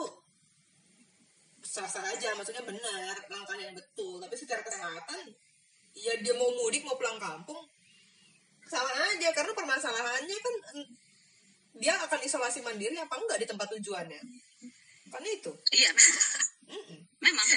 [1.62, 4.18] sah-sah aja, maksudnya benar langkah yang betul.
[4.22, 5.30] Tapi secara kesehatan,
[5.94, 7.66] ya dia mau mudik mau pulang kampung
[8.66, 9.28] sama aja.
[9.34, 10.88] Karena permasalahannya kan mm,
[11.82, 14.20] dia akan isolasi mandiri apa enggak di tempat tujuannya?
[15.10, 15.52] Kan itu.
[15.74, 15.90] Iya.
[15.92, 16.28] Memang
[16.72, 16.98] Mm-mm.
[17.20, 17.48] memang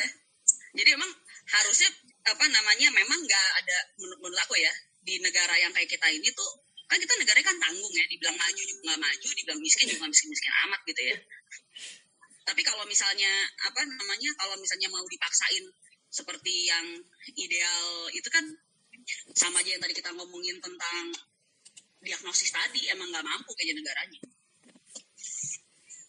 [0.75, 1.11] jadi memang
[1.45, 1.89] harusnya
[2.25, 4.73] apa namanya memang nggak ada menurut, menurut aku ya
[5.05, 6.51] di negara yang kayak kita ini tuh
[6.85, 10.29] kan kita negaranya kan tanggung ya dibilang maju juga nggak maju dibilang miskin juga miskin
[10.29, 11.17] miskin amat gitu ya.
[12.45, 13.31] Tapi kalau misalnya
[13.65, 15.65] apa namanya kalau misalnya mau dipaksain
[16.13, 16.85] seperti yang
[17.33, 18.45] ideal itu kan
[19.33, 21.09] sama aja yang tadi kita ngomongin tentang
[22.05, 24.21] diagnosis tadi emang nggak mampu kayaknya negaranya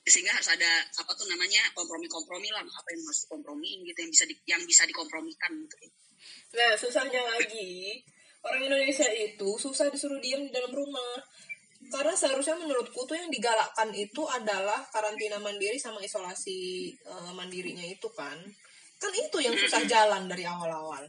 [0.06, 4.24] sehingga harus ada apa tuh namanya kompromi-kompromi lah apa yang harus dikompromiin gitu yang bisa
[4.30, 5.76] di, yang bisa dikompromikan gitu.
[6.54, 7.98] Nah susahnya lagi
[8.46, 11.18] orang Indonesia itu susah disuruh diam di dalam rumah.
[11.86, 18.10] Karena seharusnya menurutku tuh yang digalakkan itu adalah karantina mandiri sama isolasi eh, mandirinya itu
[18.14, 18.38] kan.
[18.98, 21.06] Kan itu yang susah jalan dari awal-awal.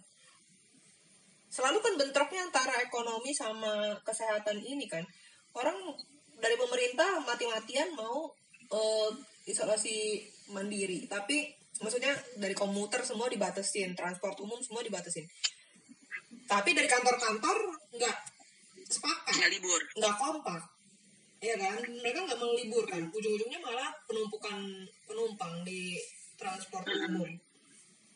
[1.50, 5.02] Selalu kan bentroknya antara ekonomi sama kesehatan ini kan.
[5.58, 5.74] Orang
[6.38, 8.30] dari pemerintah mati-matian mau
[8.72, 9.10] eh,
[9.48, 11.08] isolasi mandiri.
[11.08, 11.48] Tapi
[11.80, 15.24] maksudnya dari komuter semua dibatasin transport umum semua dibatasin.
[16.48, 17.58] Tapi dari kantor-kantor
[17.96, 18.18] nggak
[18.88, 19.34] sepakat.
[19.36, 19.82] Nggak libur.
[20.00, 20.62] Nggak kompak.
[21.38, 21.82] Ya kan?
[21.86, 23.04] Mereka nggak mau libur kan?
[23.14, 24.58] Ujung-ujungnya malah penumpukan
[25.06, 26.00] penumpang di
[26.40, 27.30] transport umum.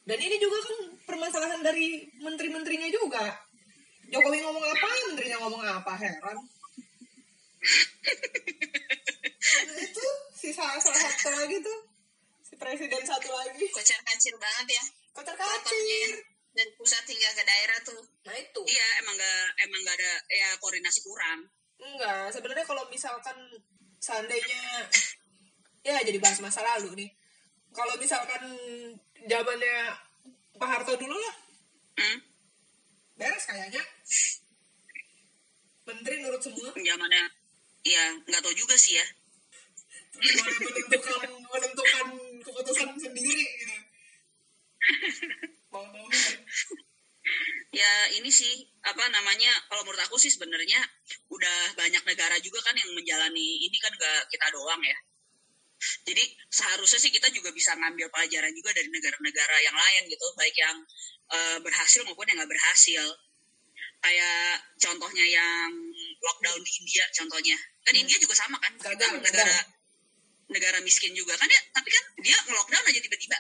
[0.02, 3.38] Dan ini juga kan permasalahan dari menteri-menterinya juga.
[4.12, 5.94] Jokowi ngomong apa menterinya ngomong apa?
[5.96, 6.38] Heran
[9.86, 10.06] itu
[10.38, 11.80] si salah salah satu lagi tuh.
[12.46, 13.66] Si presiden satu lagi.
[13.74, 14.84] Kocar kacir banget ya.
[15.18, 16.10] Kocar kacir.
[16.52, 18.02] Dari pusat hingga ke daerah tuh.
[18.28, 18.62] Nah itu.
[18.68, 21.48] Iya emang nggak emang nggak ada ya koordinasi kurang.
[21.82, 23.38] Enggak, sebenarnya kalau misalkan
[23.98, 24.86] seandainya
[25.82, 27.10] ya jadi bahas masa lalu nih.
[27.74, 28.44] Kalau misalkan
[29.26, 29.78] zamannya
[30.60, 31.36] Pak Harto dulu lah,
[31.98, 32.18] hmm?
[33.18, 33.82] beres kayaknya.
[35.88, 36.70] Menteri nurut semua.
[36.76, 37.26] zamannya
[37.82, 39.06] ya nggak tahu juga sih ya
[40.12, 42.08] boleh menentukan menentukan
[42.44, 43.76] keputusan sendiri gitu.
[45.72, 46.06] Mau mau
[47.72, 50.84] ya ini sih apa namanya kalau menurut aku sih sebenarnya
[51.32, 54.98] udah banyak negara juga kan yang menjalani ini kan gak kita doang ya.
[56.06, 56.22] Jadi
[56.52, 60.78] seharusnya sih kita juga bisa ngambil pelajaran juga dari negara-negara yang lain gitu baik yang
[61.34, 63.06] eh, berhasil maupun yang nggak berhasil.
[64.02, 65.70] Kayak contohnya yang
[66.22, 67.58] lockdown di India contohnya.
[67.82, 68.74] Kan India juga sama kan?
[68.78, 69.58] Gagal, Kita negara
[70.52, 73.38] negara miskin juga kan ya tapi kan dia nge-lockdown aja tiba-tiba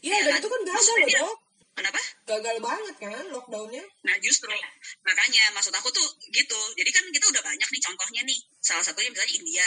[0.00, 0.40] iya Iya dan kan?
[0.40, 1.36] itu kan gagal loh Dok.
[1.74, 4.52] kenapa gagal banget kan lockdownnya Nah justru
[5.00, 6.60] makanya maksud aku tuh gitu.
[6.76, 8.38] Jadi kan kita udah banyak nih contohnya nih.
[8.60, 9.66] Salah satunya misalnya India,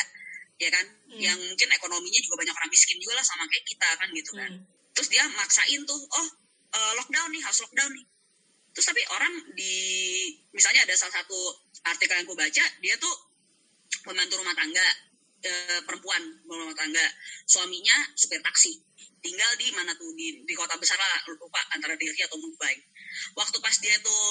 [0.58, 1.20] ya kan, Hmm.
[1.20, 4.52] yang mungkin ekonominya juga banyak orang miskin juga lah sama kayak kita kan gitu kan.
[4.56, 4.64] Hmm.
[4.94, 6.28] Terus dia maksain tuh, oh
[6.74, 8.06] eh, lockdown nih, harus lockdown nih.
[8.78, 9.74] Terus tapi orang di
[10.54, 11.40] misalnya ada salah satu
[11.84, 13.16] artikel yang aku baca, dia tuh
[14.06, 14.86] pembantu rumah tangga
[15.44, 17.04] eh, perempuan rumah tangga,
[17.46, 18.74] suaminya supir taksi.
[19.22, 20.14] Tinggal di mana tuh?
[20.14, 22.76] Di, di kota besar lah lupa antara Delhi atau Mumbai.
[23.36, 24.26] Waktu pas dia tuh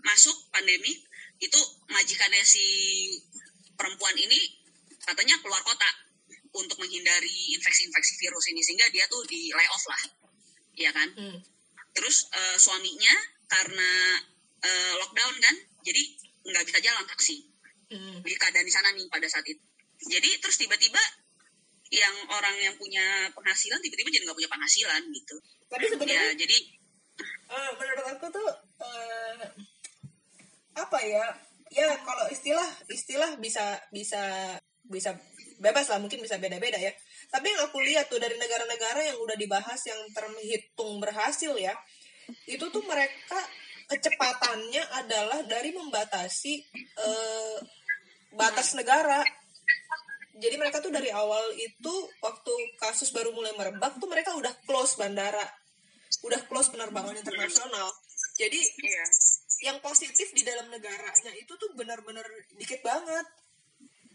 [0.00, 0.96] masuk pandemi
[1.40, 1.60] itu
[1.90, 2.64] majikannya si
[3.74, 4.38] perempuan ini
[5.02, 5.88] katanya keluar kota
[6.50, 8.60] untuk menghindari infeksi-infeksi virus ini.
[8.62, 10.02] Sehingga dia tuh di lay off lah.
[10.78, 11.10] Ya kan?
[11.14, 11.38] Hmm.
[11.90, 13.10] terus eh, suaminya
[13.50, 13.90] karena
[14.62, 16.02] eh, lockdown kan jadi
[16.46, 17.50] nggak bisa jalan taksi.
[17.90, 18.22] Hmm.
[18.22, 19.58] di keadaan di sana nih pada saat itu
[20.08, 21.00] jadi terus tiba-tiba
[21.90, 25.36] yang orang yang punya penghasilan tiba-tiba jadi nggak punya penghasilan gitu.
[25.70, 26.58] Tapi sebenarnya ya jadi
[27.50, 29.44] Eh, menurut aku tuh eh,
[30.78, 31.26] apa ya?
[31.70, 34.54] Ya kalau istilah istilah bisa bisa
[34.86, 35.14] bisa
[35.58, 36.94] bebas lah mungkin bisa beda-beda ya.
[37.30, 41.74] Tapi yang aku lihat tuh dari negara-negara yang udah dibahas yang terhitung berhasil ya
[42.46, 43.42] itu tuh mereka
[43.90, 46.54] kecepatannya adalah dari membatasi
[46.94, 47.58] eh,
[48.38, 49.18] batas negara
[50.40, 54.96] jadi mereka tuh dari awal itu waktu kasus baru mulai merebak tuh mereka udah close
[54.96, 55.44] bandara
[56.26, 57.88] udah close penerbangan internasional.
[58.36, 59.04] Jadi iya
[59.70, 62.24] yang positif di dalam negaranya itu tuh benar-benar
[62.56, 63.26] dikit banget.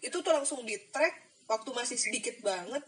[0.02, 2.84] Itu tuh langsung di track waktu masih sedikit banget.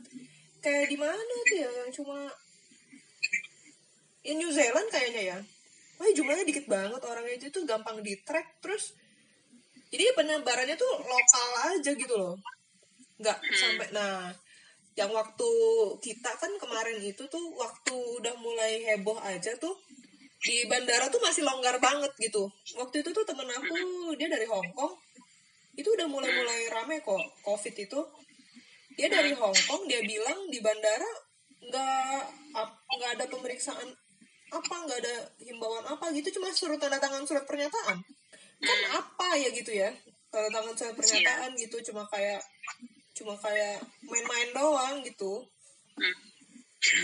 [0.61, 2.17] Kayak di mana tuh ya yang cuma
[4.25, 5.37] ya New Zealand kayaknya ya.
[5.97, 8.93] Wah jumlahnya dikit banget orangnya itu tuh gampang di track terus
[9.87, 12.35] jadi penyebarannya tuh lokal aja gitu loh.
[13.17, 14.29] Nggak sampai nah
[14.97, 15.49] yang waktu
[16.01, 19.77] kita kan kemarin itu tuh waktu udah mulai heboh aja tuh
[20.41, 22.49] di bandara tuh masih longgar banget gitu.
[22.77, 23.77] Waktu itu tuh temen aku
[24.17, 24.93] dia dari Hong Kong
[25.77, 28.01] itu udah mulai-mulai rame kok covid itu.
[28.97, 31.09] Dia dari Hong Kong dia bilang di bandara
[31.61, 32.21] nggak
[32.97, 33.89] nggak ada pemeriksaan
[34.47, 38.01] apa nggak ada himbauan apa gitu cuma suruh tanda tangan surat pernyataan.
[38.57, 39.93] Kan apa ya gitu ya
[40.33, 42.41] tanda tangan surat pernyataan gitu cuma kayak
[43.17, 45.43] cuma kayak main-main doang gitu
[45.97, 46.13] Hmm.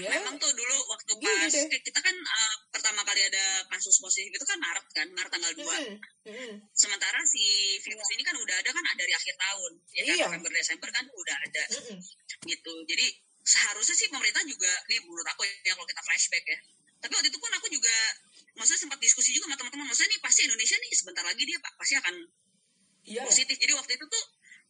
[0.06, 1.82] ya memang tuh dulu waktu Iya pas deh.
[1.82, 5.66] kita kan eh, pertama kali ada kasus positif itu kan Maret kan Maret tanggal 2
[5.66, 5.98] Mm-mm,
[6.30, 6.54] mm-mm.
[6.72, 7.42] sementara si
[7.82, 10.26] virus ini kan udah ada kan dari akhir tahun ya kan Iya.
[10.30, 11.98] November Desember kan udah ada Mm-mm.
[12.46, 13.06] gitu jadi
[13.42, 16.60] seharusnya sih pemerintah juga nih menurut aku ya kalau kita flashback ya
[17.02, 17.96] tapi waktu itu pun aku juga
[18.54, 21.74] maksudnya sempat diskusi juga sama teman-teman maksudnya nih pasti Indonesia nih sebentar lagi dia pak
[21.76, 22.16] pasti akan
[23.04, 24.24] iya positif jadi waktu itu tuh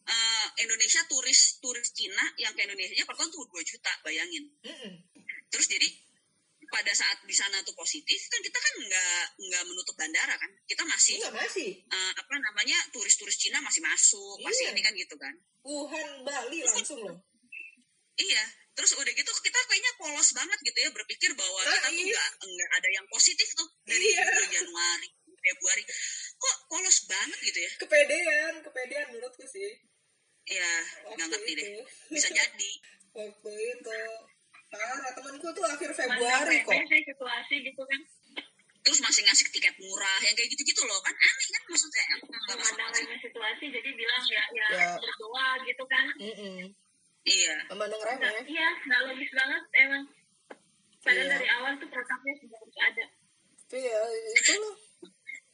[0.04, 4.44] eh, Indonesia turis turis Cina yang ke Indonesia aja per tahun tuh 2 juta bayangin.
[5.48, 5.88] Terus jadi
[6.64, 10.50] pada saat di sana tuh positif kan kita kan nggak nggak menutup bandara kan?
[10.64, 11.70] Kita masih Iya masih.
[11.82, 14.72] eh, apa namanya turis-turis Cina masih masuk masih Iya.
[14.74, 15.34] ini kan gitu kan?
[15.62, 17.18] Wuhan Bali langsung loh.
[18.14, 22.10] Iya terus udah gitu kita kayaknya polos banget gitu ya berpikir bahwa kita tuh Naif.
[22.10, 24.26] nggak nggak ada yang positif tuh dari Iya.
[24.26, 25.08] bulan Januari
[25.44, 25.82] Februari.
[26.34, 27.70] Kok polos banget gitu ya?
[27.78, 29.78] Kepedean kepedean menurutku sih
[30.44, 30.70] ya
[31.08, 31.68] nggak ngerti deh.
[32.08, 32.72] bisa jadi.
[33.16, 33.98] Waktu itu.
[34.68, 36.74] Parah temanku tuh akhir Februari kok.
[36.74, 38.00] remeh sih situasi gitu kan.
[38.84, 40.98] Terus masih ngasih tiket murah yang kayak gitu-gitu loh.
[41.00, 42.04] Kan aneh kan maksudnya?
[42.90, 44.88] Remeh situasi jadi bilang ya ya, Ya.
[44.98, 46.06] berdoa gitu kan.
[46.18, 46.58] Mm-mm.
[47.22, 47.54] iya.
[47.70, 50.04] Memandang remeh iya nggak logis banget emang.
[51.00, 51.32] Padahal Iya.
[51.38, 53.04] dari awal tuh protokolnya sudah harus ada.
[53.64, 53.98] Tapi ya
[54.34, 54.74] itu loh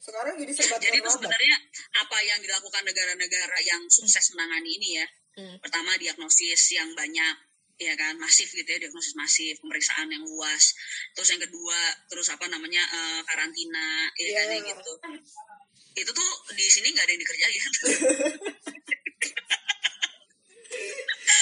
[0.01, 1.55] sekarang jadi serba jadi itu sebenarnya
[2.01, 5.07] apa yang dilakukan negara-negara yang sukses menangani ini ya?
[5.31, 5.55] Hmm.
[5.63, 7.35] pertama diagnosis yang banyak
[7.79, 10.75] ya kan masif gitu ya diagnosis masif pemeriksaan yang luas.
[11.15, 11.79] Terus yang kedua
[12.11, 14.59] terus apa namanya eh, karantina ya kan Iya.
[14.59, 14.93] ya gitu.
[15.97, 17.61] Itu tuh di sini nggak ada yang dikerjain.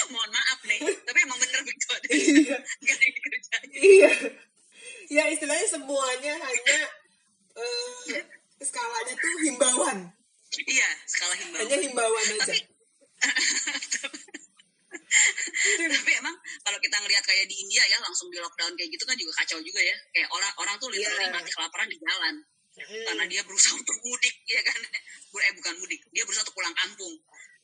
[0.10, 2.58] Mohon maaf nih tapi emang bener begitu ada Iya.
[2.62, 3.70] nggak ada yang dikerjain.
[3.74, 4.12] Iya.
[5.10, 6.80] Ya istilahnya semuanya hanya
[7.58, 8.22] eh,
[8.64, 9.98] skalanya tuh himbauan.
[10.50, 11.64] Iya, skala himbauan.
[11.70, 12.54] Hanya himbauan aja.
[15.60, 19.04] Tapi, tapi emang kalau kita ngelihat kayak di India ya langsung di lockdown kayak gitu
[19.06, 19.96] kan juga kacau juga ya.
[20.16, 21.06] Kayak orang orang tuh iya.
[21.06, 21.36] literally yeah.
[21.36, 22.36] mati kelaparan di jalan.
[22.80, 23.06] Hmm.
[23.12, 24.80] Karena dia berusaha untuk mudik ya kan.
[25.30, 27.14] Eh bukan mudik, dia berusaha untuk pulang kampung.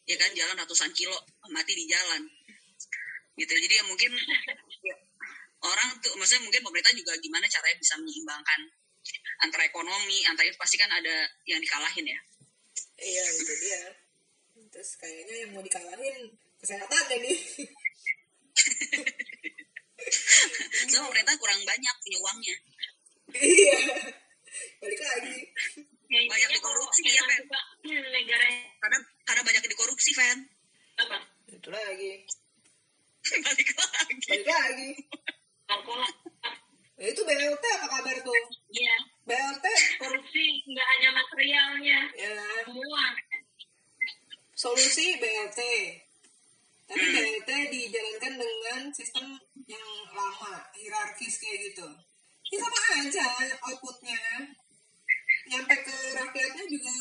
[0.05, 1.17] Ya kan jalan ratusan kilo
[1.49, 2.21] mati di jalan.
[3.36, 3.51] Gitu.
[3.51, 4.13] Jadi ya mungkin
[4.86, 4.95] ya,
[5.65, 8.62] orang tuh maksudnya mungkin pemerintah juga gimana caranya bisa menyeimbangkan
[9.44, 11.15] antara ekonomi antara itu pasti kan ada
[11.46, 12.20] yang dikalahin ya
[12.96, 13.82] Iya itu dia.
[14.72, 16.32] Terus kayaknya yang mau dikalahin
[16.63, 17.39] kesehatan ya nih.
[20.91, 22.56] so pemerintah kurang banyak punya uangnya
[23.36, 23.80] iya.
[24.80, 25.36] Balik lagi.
[26.08, 27.44] Ya, Banyak dikorupsi, ya, Fen?
[27.84, 28.46] hmm, negara
[28.80, 30.38] karena karena banyak dikorupsi fan
[30.96, 31.18] apa
[31.52, 32.24] Itu lagi.
[33.44, 34.89] balik lagi Balik lagi.
[36.95, 38.41] Ya, itu BLT apa kabar tuh?
[38.71, 38.95] iya
[39.27, 39.65] BLT
[39.99, 42.31] korupsi nggak hanya materialnya ya
[42.63, 43.05] semua
[44.55, 45.60] solusi BLT.
[46.86, 49.36] Tapi BLT dijalankan dengan sistem
[49.67, 51.88] yang lama, hierarkis kayak gitu.
[52.53, 53.25] Ya sama aja
[53.67, 54.21] outputnya.
[55.51, 56.93] Nyampe ke rakyatnya juga,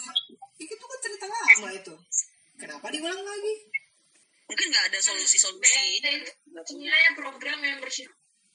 [0.59, 1.95] ya itu kan cerita lama itu.
[2.59, 3.55] Kenapa diulang lagi?
[4.45, 8.05] mungkin nggak ada solusi-solusi sebenarnya program yang bersih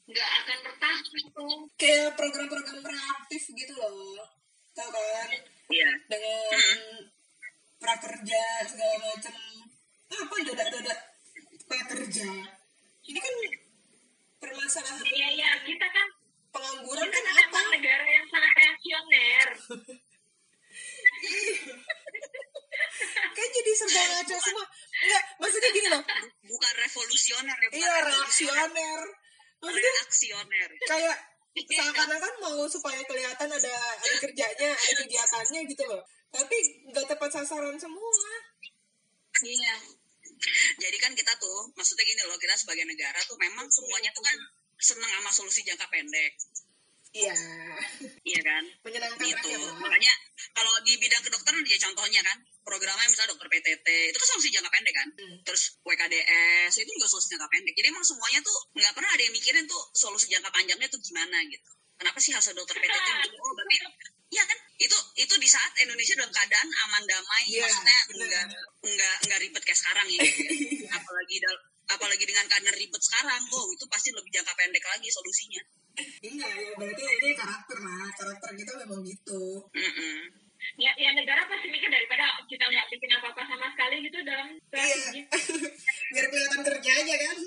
[0.09, 4.25] nggak akan bertahan tuh Kayak program-program reaktif gitu loh.
[4.73, 5.29] Tau kan?
[5.69, 6.77] iya Dengan
[7.77, 9.35] prakerja segala macam.
[10.09, 10.95] Apa doda-doda
[11.69, 12.29] prakerja?
[13.05, 13.33] Ini kan
[14.39, 16.07] permasalahan iya iya kita kan
[16.49, 17.61] pengangguran kita kan kan apa?
[17.75, 19.47] negara yang sangat reaksioner
[23.35, 24.65] Kayak jadi serba ngaco semua.
[24.99, 26.03] Enggak, maksudnya gini loh.
[26.47, 29.01] bukan revolusioner ya bukan Iya, revolusioner reaksioner.
[29.59, 31.17] Maksudnya reaksioner kayak
[31.75, 36.01] seakan-akan mau supaya kelihatan ada ada kerjanya, ada kegiatannya gitu loh.
[36.29, 36.57] Tapi
[36.93, 38.31] nggak tepat sasaran semua.
[39.43, 39.75] iya.
[40.79, 44.37] Jadi kan kita tuh maksudnya gini loh kita sebagai negara tuh memang semuanya tuh kan
[44.79, 46.33] senang sama solusi jangka pendek.
[47.09, 47.33] Iya.
[48.21, 48.63] iya kan?
[48.85, 49.35] Menyenangkan gitu.
[49.35, 50.13] rakyat makanya
[50.53, 54.69] kalau di bidang kedokteran ya contohnya kan programnya misalnya dokter PTT itu kan solusi jangka
[54.69, 55.37] pendek kan Hmm.
[55.41, 59.33] terus WKDS itu juga solusi jangka pendek jadi emang semuanya tuh nggak pernah ada yang
[59.33, 63.35] mikirin tuh solusi jangka panjangnya tuh gimana gitu kenapa sih ada dokter PTT gitu?
[63.37, 63.75] oh berarti
[64.29, 68.45] ya kan itu itu di saat Indonesia dalam keadaan aman damai Iya, maksudnya enggak
[68.85, 70.21] enggak enggak ribet kayak sekarang ya
[70.97, 75.63] apalagi dal- apalagi dengan keadaan ribet sekarang oh itu pasti lebih jangka pendek lagi solusinya
[75.99, 78.07] Iya, ya berarti ini karakter lah.
[78.15, 79.67] Karakter kita memang gitu.
[79.67, 80.15] Mm-mm.
[80.79, 85.23] Ya, ya negara pasti mikir daripada kita nggak bikin apa-apa sama sekali gitu dalam Iya.
[86.13, 87.37] Biar kelihatan kerja aja kan.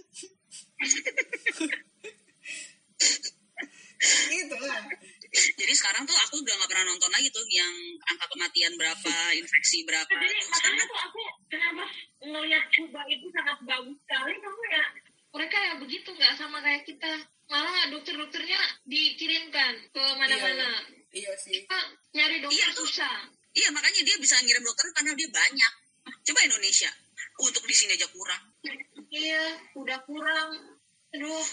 [4.32, 4.82] gitu lah.
[5.32, 7.72] Jadi sekarang tuh aku udah nggak pernah nonton lagi tuh yang
[8.04, 10.12] angka kematian berapa, infeksi berapa.
[10.12, 11.84] jadi Tuh makanya sekarang tuh aku kenapa
[12.20, 14.84] ngelihat Cuba itu sangat bagus sekali kamu ya
[15.32, 17.12] mereka ya begitu nggak sama kayak kita.
[17.48, 20.80] Malah dokter-dokternya dikirimkan ke mana-mana.
[21.12, 21.64] Iya sih.
[21.64, 21.78] kita
[22.12, 22.88] nyari dokter Iya, tuh.
[22.88, 23.16] susah.
[23.52, 25.72] Iya makanya dia bisa ngirim dokter karena dia banyak.
[26.24, 26.88] Coba Indonesia.
[27.38, 28.42] Untuk di sini aja kurang.
[29.08, 30.48] iya udah kurang.
[31.12, 31.44] Aduh.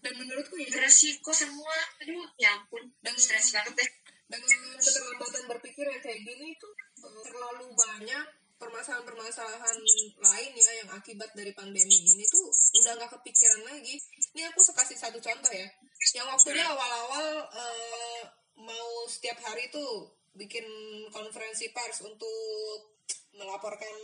[0.00, 1.76] Dan menurutku ya, beresiko semua.
[2.00, 2.88] Aduh ya ampun.
[3.00, 3.90] Dan- stres banget deh.
[4.24, 8.24] dengan keterlambatan berpikir yang kayak gini itu eh, terlalu banyak
[8.56, 9.76] permasalahan-permasalahan
[10.18, 12.46] lain ya yang akibat dari pandemi ini tuh
[12.80, 13.96] udah nggak kepikiran lagi.
[14.34, 15.68] Ini aku kasih satu contoh ya.
[16.14, 18.22] Yang waktunya awal-awal eh,
[18.60, 20.64] mau setiap hari tuh bikin
[21.10, 22.98] konferensi pers untuk
[23.34, 23.94] melaporkan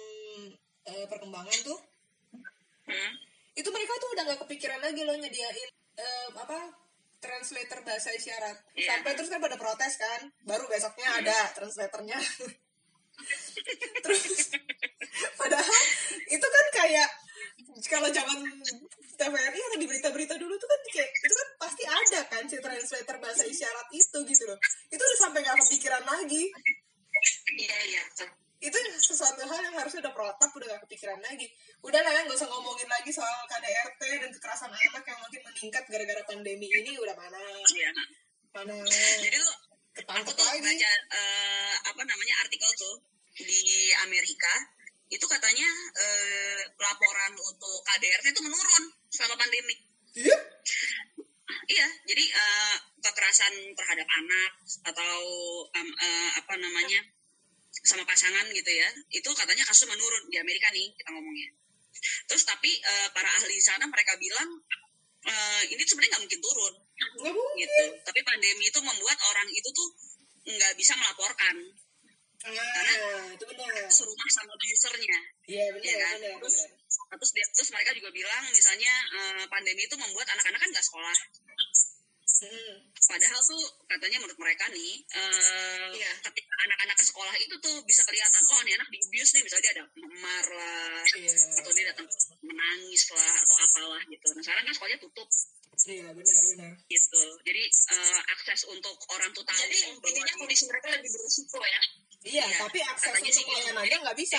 [0.87, 1.79] eh, perkembangan tuh
[2.91, 3.13] Hmm?
[3.55, 6.75] itu mereka tuh udah nggak kepikiran lagi loh nyediain eh, apa
[7.23, 8.99] translator bahasa isyarat Iya.
[8.99, 12.19] sampai terus kan pada protes kan baru besoknya ada translatornya
[14.05, 14.51] terus
[15.41, 15.81] padahal
[16.31, 17.11] itu kan kayak
[17.89, 18.39] kalau zaman
[19.21, 23.17] TVRI atau di berita-berita dulu tuh kan kayak itu kan pasti ada kan si translator
[23.21, 24.59] bahasa isyarat itu gitu loh.
[24.89, 26.43] Itu udah sampai nggak kepikiran lagi.
[27.61, 28.05] Iya iya.
[28.61, 31.49] itu sesuatu hal yang harusnya udah protap udah gak kepikiran lagi.
[31.81, 35.85] Udah lah ya nggak usah ngomongin lagi soal KDRT dan kekerasan anak yang makin meningkat
[35.89, 36.93] gara-gara pandemi ini.
[37.01, 37.41] Udah mana?
[37.41, 37.91] Iya.
[38.53, 38.77] mana?
[39.25, 39.57] Jadi tuh
[40.05, 40.61] aku tuh lagi.
[40.61, 43.01] baca eh, apa namanya artikel tuh
[43.45, 44.53] di Amerika
[45.11, 45.69] itu katanya
[45.99, 49.75] eh, laporan untuk KDRT itu menurun selama pandemi.
[50.15, 50.39] iya
[51.71, 54.51] Iya, jadi eh, kekerasan terhadap anak
[54.87, 55.15] atau
[55.75, 57.01] em, eh, apa namanya
[57.87, 61.51] sama pasangan gitu ya, itu katanya kasus menurun di Amerika nih kita ngomongnya.
[62.31, 64.51] Terus tapi eh, para ahli sana mereka bilang
[65.27, 66.75] eh, ini sebenarnya nggak mungkin turun
[67.19, 67.83] nggak mungkin gitu.
[68.03, 69.89] Tapi pandemi itu membuat orang itu tuh
[70.51, 71.55] nggak bisa melaporkan
[72.41, 75.19] ah itu benar serumah sama usernya.
[75.45, 76.15] iya benar Iya kan?
[76.17, 80.71] benar Terus, benar terus terus mereka juga bilang misalnya eh, pandemi itu membuat anak-anak kan
[80.71, 81.17] nggak sekolah
[82.41, 82.89] Hmm.
[82.97, 86.13] padahal tuh katanya menurut mereka nih eh, Iya.
[86.25, 89.65] ketika anak-anak ke sekolah itu tuh bisa kelihatan oh nih anak di abuse nih misalnya
[89.69, 91.37] dia ada memar lah Iya.
[91.61, 92.09] atau dia datang
[92.41, 95.29] menangis lah atau apalah gitu nah sekarang kan sekolahnya tutup
[95.85, 96.73] Iya, benar, benar.
[96.89, 101.61] gitu jadi eh, akses untuk orang tuh tahu Jadi intinya di- kondisi mereka lebih berisiko
[101.61, 101.81] ya.
[102.21, 103.51] Iya, Iya, tapi akses katanya untuk gitu.
[103.51, 104.39] layanannya nggak bisa.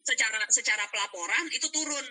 [0.00, 2.06] secara secara pelaporan itu turun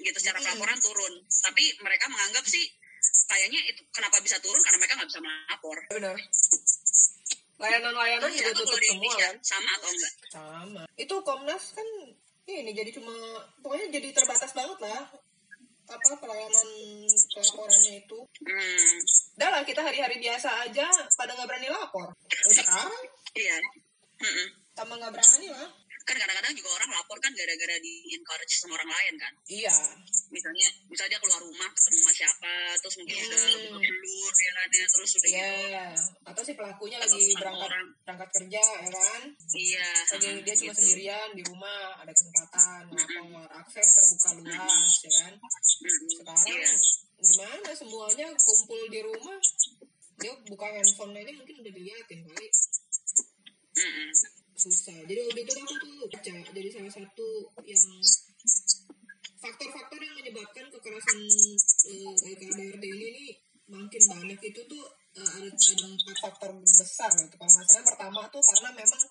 [0.00, 0.46] gitu secara Hmm.
[0.48, 1.12] pelaporan turun
[1.42, 2.62] tapi mereka menganggap sih
[3.26, 6.16] kayaknya itu kenapa bisa turun karena mereka nggak bisa melapor Benar.
[7.54, 9.34] Layanan-layanan juga itu tutup semua kan.
[9.40, 10.82] sama atau enggak Sama.
[10.96, 11.88] Itu Komnas kan
[12.44, 13.14] ini jadi cuma
[13.60, 15.00] pokoknya jadi terbatas banget lah
[15.84, 16.68] apa pelayanan
[17.28, 18.18] pelaporannya itu.
[18.40, 18.94] hmm,
[19.36, 22.08] Udah lah kita hari-hari biasa aja pada nggak berani lapor.
[22.56, 22.94] Sekarang
[23.34, 23.58] iya
[24.16, 24.46] Mm-mm.
[24.72, 25.70] tambah nggak berani lah.
[26.04, 29.72] kan kadang-kadang juga orang lapor kan gara-gara di encourage sama orang lain kan Iya.
[30.28, 33.62] misalnya misalnya dia keluar rumah ketemu sama siapa terus mungkin udah Hmm.
[33.72, 35.48] buka belur ya kan ya terus udah Iya.
[35.48, 37.86] gitu Atau si pelakunya Atau lagi berangkat orang.
[38.04, 39.22] berangkat kerja ya kan.
[39.56, 40.76] iya Lagi mm, dia cuma gitu.
[40.76, 43.24] sendirian di rumah ada kesempatan lapor
[43.56, 45.32] akses terbuka luas ya kan.
[45.40, 46.08] Mm-mm.
[46.12, 46.68] sekarang iya
[47.16, 49.38] gimana semuanya kumpul di rumah
[50.14, 52.48] dia buka handphone aja mungkin udah diliatin kali
[54.54, 54.96] Susah.
[55.02, 55.94] Jadi waktu itu aku tuh?
[56.06, 56.32] Baca.
[56.54, 57.28] Jadi salah satu
[57.66, 57.84] yang
[59.42, 61.20] faktor-faktor yang menyebabkan kekerasan
[61.90, 63.30] eh, KDRT ini nih
[63.68, 64.84] makin banyak itu tuh
[65.18, 67.34] eh, ada, ada empat faktor besar gitu.
[67.34, 69.02] Kalau nggak salah pertama tuh karena memang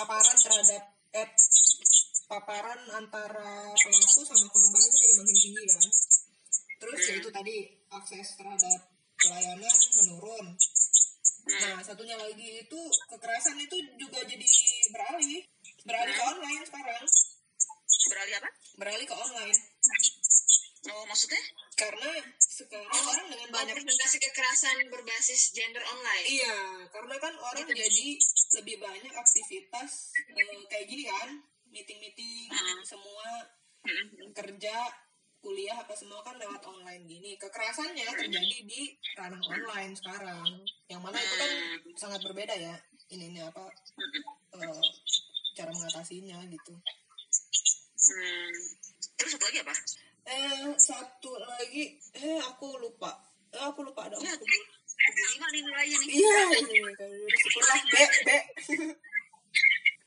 [0.00, 0.82] paparan terhadap
[1.12, 1.28] eh,
[2.30, 5.84] paparan antara pelaku sama korban itu jadi makin tinggi kan.
[6.76, 7.56] Terus ya itu tadi
[7.90, 8.80] akses terhadap
[9.16, 10.46] pelayanan menurun
[11.46, 14.46] nah satunya lagi itu kekerasan itu juga jadi
[14.90, 15.42] beralih
[15.86, 17.04] beralih ke online sekarang.
[18.06, 18.50] Beralih apa?
[18.76, 19.58] Beralih ke online.
[20.86, 21.42] Oh maksudnya?
[21.76, 26.24] Karena sekarang orang dengan banyak Representasi kekerasan berbasis gender online.
[26.24, 26.56] iya
[26.88, 28.08] karena kan orang jadi
[28.62, 31.30] lebih banyak aktivitas eh, kayak gini kan
[31.68, 32.80] meeting meeting Mm.
[32.86, 33.28] semua
[33.84, 34.32] Mm-mm.
[34.32, 34.76] kerja
[35.42, 37.34] kuliah apa semua kan lewat online gini.
[37.38, 40.46] Kekerasannya terjadi di ranah online sekarang.
[40.90, 41.50] Yang mana itu kan
[41.96, 42.74] sangat berbeda ya.
[43.12, 43.62] Ini ini apa
[44.56, 44.82] eh,
[45.54, 46.74] cara mengatasinya gitu.
[48.06, 48.54] Hmm.
[49.16, 49.74] terus satu lagi apa?
[50.28, 51.84] Eh satu lagi
[52.20, 53.12] eh aku lupa.
[53.50, 54.44] Eh aku lupa ada aku
[55.06, 56.08] lima nih nilainya nih.
[56.18, 57.94] iya ini udah syukur lah B
[58.26, 58.28] B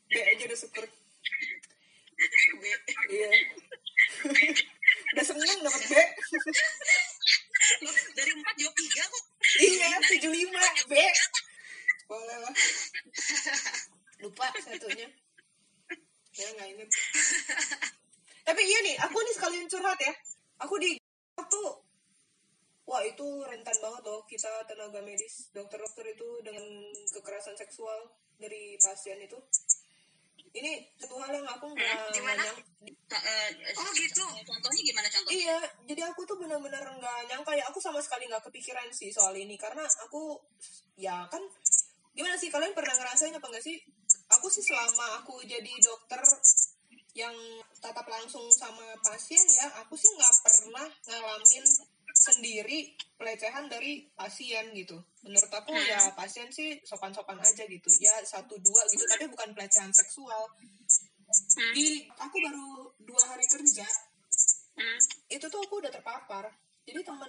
[0.10, 0.86] B aja udah syukur
[2.60, 2.64] B.
[3.14, 3.30] iya
[5.16, 5.94] udah seneng dapat B
[7.86, 9.24] Loh, dari empat jawab tiga kok.
[9.62, 10.94] iya tujuh lima B
[12.10, 12.56] boleh lah
[14.20, 15.08] lupa satunya
[16.36, 16.90] ya nggak inget
[18.44, 20.14] tapi iya nih aku nih sekalian curhat ya
[20.60, 20.98] aku di
[21.48, 21.90] tuh
[22.90, 26.62] wah itu rentan banget loh kita tenaga medis dokter-dokter itu dengan
[27.10, 27.98] kekerasan seksual
[28.38, 29.36] dari pasien itu
[30.50, 32.42] ini satu hal yang aku nggak Gimana?
[32.42, 32.66] nggak nyang-
[33.22, 34.26] eh, Oh, gitu.
[34.46, 35.38] Contohnya gimana contohnya?
[35.38, 37.70] Iya, jadi aku tuh benar-benar nggak nyangka ya.
[37.70, 40.42] Aku sama sekali nggak kepikiran sih soal ini karena aku
[40.98, 41.42] ya kan
[42.18, 43.78] gimana sih kalian pernah ngerasain apa nggak sih?
[44.42, 46.22] Aku sih selama aku jadi dokter
[47.14, 47.34] yang
[47.78, 51.66] tatap langsung sama pasien ya, aku sih nggak pernah ngalamin
[52.14, 54.98] sendiri pelecehan dari pasien gitu.
[55.24, 57.90] Menurut aku ya pasien sih sopan-sopan aja gitu.
[58.00, 60.50] Ya satu dua gitu, tapi bukan pelecehan seksual.
[61.78, 62.70] Di aku baru
[63.06, 63.86] dua hari kerja,
[64.80, 65.00] Hmm.
[65.28, 66.48] itu tuh aku udah terpapar
[66.88, 67.28] jadi teman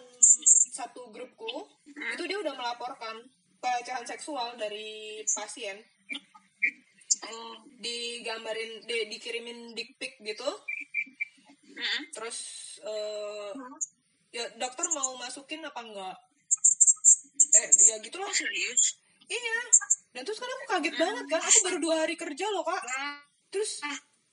[0.71, 1.67] satu grupku
[2.15, 3.27] itu dia udah melaporkan
[3.59, 5.83] pelecehan seksual dari pasien
[7.27, 7.59] Oh.
[7.83, 10.47] digambarin di, dikirimin dick pic gitu
[11.75, 12.03] Hmm.
[12.15, 12.39] terus
[12.87, 13.51] eh,
[14.31, 16.17] ya dokter mau masukin apa enggak?
[17.51, 18.31] Eh ya gitulah.
[18.31, 19.01] Oh, serius?
[19.31, 19.59] iya.
[20.11, 21.43] Dan terus kan aku kaget banget kan.
[21.43, 22.83] Aku baru dua hari kerja loh kak.
[23.51, 23.83] Terus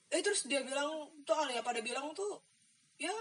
[0.07, 2.41] eh terus dia bilang tuh ya pada bilang tuh
[2.97, 3.13] ya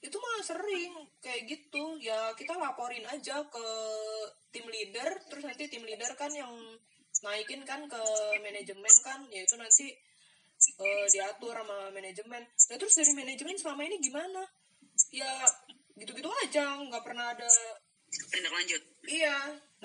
[0.00, 1.98] itu mah sering kayak gitu.
[2.02, 3.66] Ya kita laporin aja ke
[4.50, 5.10] tim leader.
[5.30, 6.50] Terus nanti tim leader kan yang
[7.22, 8.02] naikin kan ke
[8.42, 9.20] manajemen kan.
[9.30, 9.94] Yaitu nanti
[10.60, 12.42] eh, diatur sama manajemen.
[12.46, 14.42] Nah terus dari manajemen selama ini gimana?
[15.14, 15.32] Ya
[16.00, 17.48] gitu-gitu aja nggak pernah ada
[18.10, 18.82] Tindak lanjut.
[19.06, 19.36] Iya.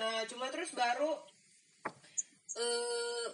[0.02, 1.14] Nah, cuma terus baru
[2.56, 3.26] eh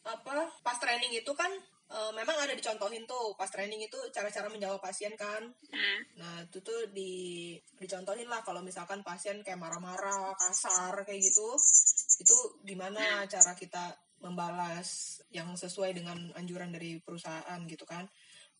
[0.00, 1.52] apa pas training itu kan
[1.90, 5.46] eh, memang ada dicontohin tuh pas training itu cara-cara menjawab pasien kan.
[5.70, 5.98] Hmm.
[6.18, 11.54] Nah, itu tuh di dicontohin lah kalau misalkan pasien kayak marah-marah, kasar kayak gitu.
[12.18, 12.36] Itu
[12.66, 18.04] gimana cara kita membalas yang sesuai dengan anjuran dari perusahaan gitu kan.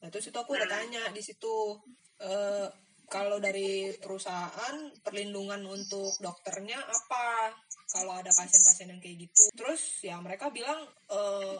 [0.00, 1.76] nah terus itu aku udah tanya di situ
[2.24, 2.64] eh,
[3.10, 7.50] kalau dari perusahaan perlindungan untuk dokternya apa?
[7.90, 9.50] Kalau ada pasien-pasien yang kayak gitu.
[9.50, 11.58] Terus ya mereka bilang eh,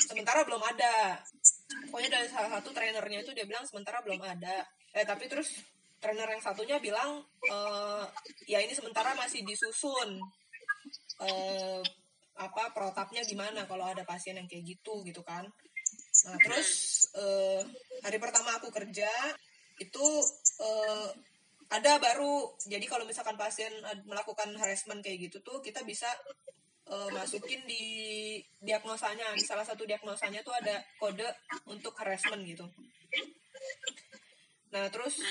[0.00, 1.20] sementara belum ada.
[1.92, 4.64] Pokoknya dari salah satu trainernya itu dia bilang sementara belum ada.
[4.96, 5.52] Eh tapi terus
[6.00, 8.04] trainer yang satunya bilang eh,
[8.48, 10.16] ya ini sementara masih disusun
[11.28, 11.84] eh,
[12.40, 15.44] apa protapnya gimana kalau ada pasien yang kayak gitu gitu kan.
[16.24, 17.60] Nah terus eh,
[18.00, 19.12] hari pertama aku kerja
[19.76, 20.06] itu
[20.60, 21.08] eh,
[21.66, 22.54] ada baru.
[22.62, 23.72] Jadi kalau misalkan pasien
[24.06, 26.06] melakukan harassment kayak gitu tuh kita bisa
[26.86, 27.84] eh, masukin di
[28.62, 29.34] diagnosanya.
[29.34, 31.26] Di salah satu diagnosanya tuh ada kode
[31.66, 32.66] untuk harassment gitu.
[34.70, 35.22] Nah terus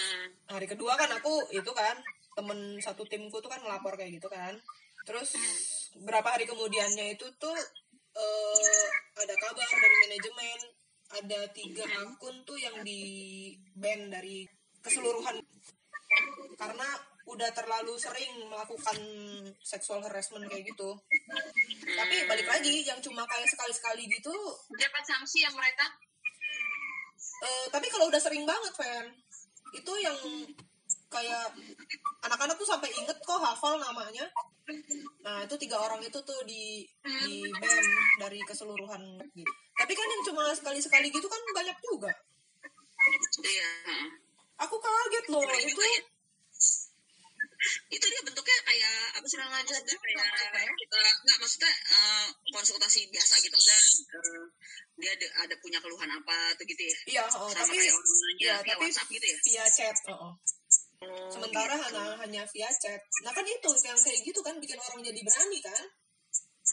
[0.49, 1.95] hari kedua kan aku itu kan
[2.35, 4.59] temen satu timku tuh kan melapor kayak gitu kan.
[5.07, 5.37] Terus
[6.01, 7.55] berapa hari kemudiannya itu tuh
[8.15, 10.59] eh, ada kabar dari manajemen.
[11.05, 14.43] Ada tiga akun tuh yang di ban dari
[14.85, 15.35] keseluruhan.
[16.55, 16.87] Karena
[17.25, 18.97] udah terlalu sering melakukan
[19.65, 20.93] sexual harassment kayak gitu.
[21.97, 24.33] Tapi balik lagi yang cuma kayak sekali-sekali gitu
[24.77, 25.89] dapat sanksi yang mereka?
[27.41, 29.09] Eh, tapi kalau udah sering banget Fan
[29.75, 30.15] itu yang
[31.11, 31.51] kayak
[32.23, 34.29] anak-anak tuh sampai inget kok hafal namanya.
[35.25, 37.85] Nah itu tiga orang itu tuh di di ban
[38.21, 39.01] dari keseluruhan.
[39.33, 42.11] Gitu tapi kan yang cuma sekali-sekali gitu kan banyak juga.
[43.43, 43.71] Iya.
[44.61, 45.99] Aku kaget loh itu ya.
[47.95, 53.55] itu dia bentuknya kayak apa sih namanya kayak kita nggak maksudnya eh, konsultasi biasa gitu
[53.57, 53.85] misalnya
[54.21, 54.45] eh,
[54.95, 58.45] dia ada, ada punya keluhan apa tuh gitu ya iya oh, sama tapi kayak nanya
[58.45, 60.33] ya via tapi WhatsApp gitu ya via chat oh, oh.
[61.05, 61.85] Oh, sementara gitu.
[61.91, 65.59] hanya hanya via chat nah kan itu yang kayak gitu kan bikin orang jadi berani
[65.59, 65.83] kan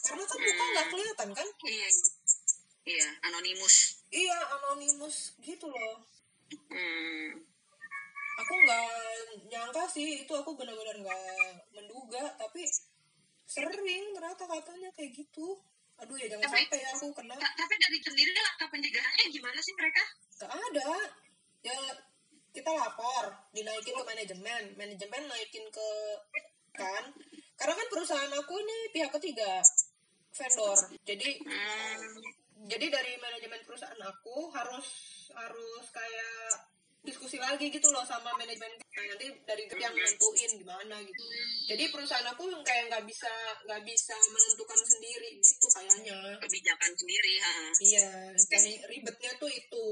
[0.03, 2.05] karena kan muka nggak kelihatan kan iya iya.
[2.87, 3.75] iya anonimus
[4.13, 5.95] iya anonimus gitu loh
[6.71, 7.32] hmm.
[8.73, 8.97] Nggak
[9.49, 11.21] nyangka sih itu aku benar-benar nggak
[11.71, 12.65] menduga tapi
[13.45, 13.69] sering
[14.13, 15.61] ternyata katanya kayak gitu.
[16.01, 17.35] Aduh ya jangan Tapi- sampai ya aku kena.
[17.37, 20.03] Ta- tapi dari sendiri langkah pencegahannya gimana sih mereka?
[20.33, 20.89] Nggak ada.
[21.63, 21.77] Ya
[22.49, 24.63] kita lapor dinaikin ke manajemen.
[24.73, 25.89] Manajemen naikin ke
[26.73, 27.03] kan?
[27.53, 29.61] Karena kan perusahaan aku ini pihak ketiga
[30.33, 30.79] vendor.
[31.05, 32.17] Jadi Hmm.
[32.65, 34.87] jadi dari manajemen perusahaan aku harus
[35.29, 36.72] harus kayak
[37.03, 41.23] diskusi lagi gitu loh sama manajemen Nah, nanti dari grup yang nentuin gimana gitu
[41.65, 43.31] jadi perusahaan aku yang kayak nggak bisa
[43.65, 47.53] nggak bisa menentukan sendiri gitu kayaknya kebijakan sendiri ha.
[47.81, 48.05] iya
[48.37, 49.85] kayak ribetnya tuh itu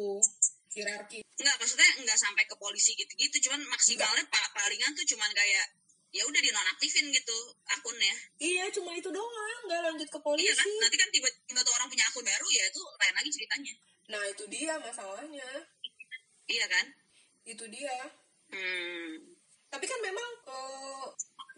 [0.71, 5.65] hierarki Enggak, maksudnya enggak sampai ke polisi gitu-gitu, cuman maksimalnya pa- palingan tuh cuman kayak
[6.13, 8.13] ya udah dinonaktifin gitu akunnya.
[8.37, 10.69] iya cuma itu doang nggak lanjut ke Iya polisi kan?
[10.77, 13.73] Nanti kan tiba-tiba tuh orang punya akun baru ya itu lain lagi ceritanya.
[14.13, 15.49] nah itu dia masalahnya
[16.45, 16.85] Iya kan?
[17.45, 17.95] Itu dia
[18.51, 19.15] Hmm.
[19.71, 21.07] tapi kan memang eh,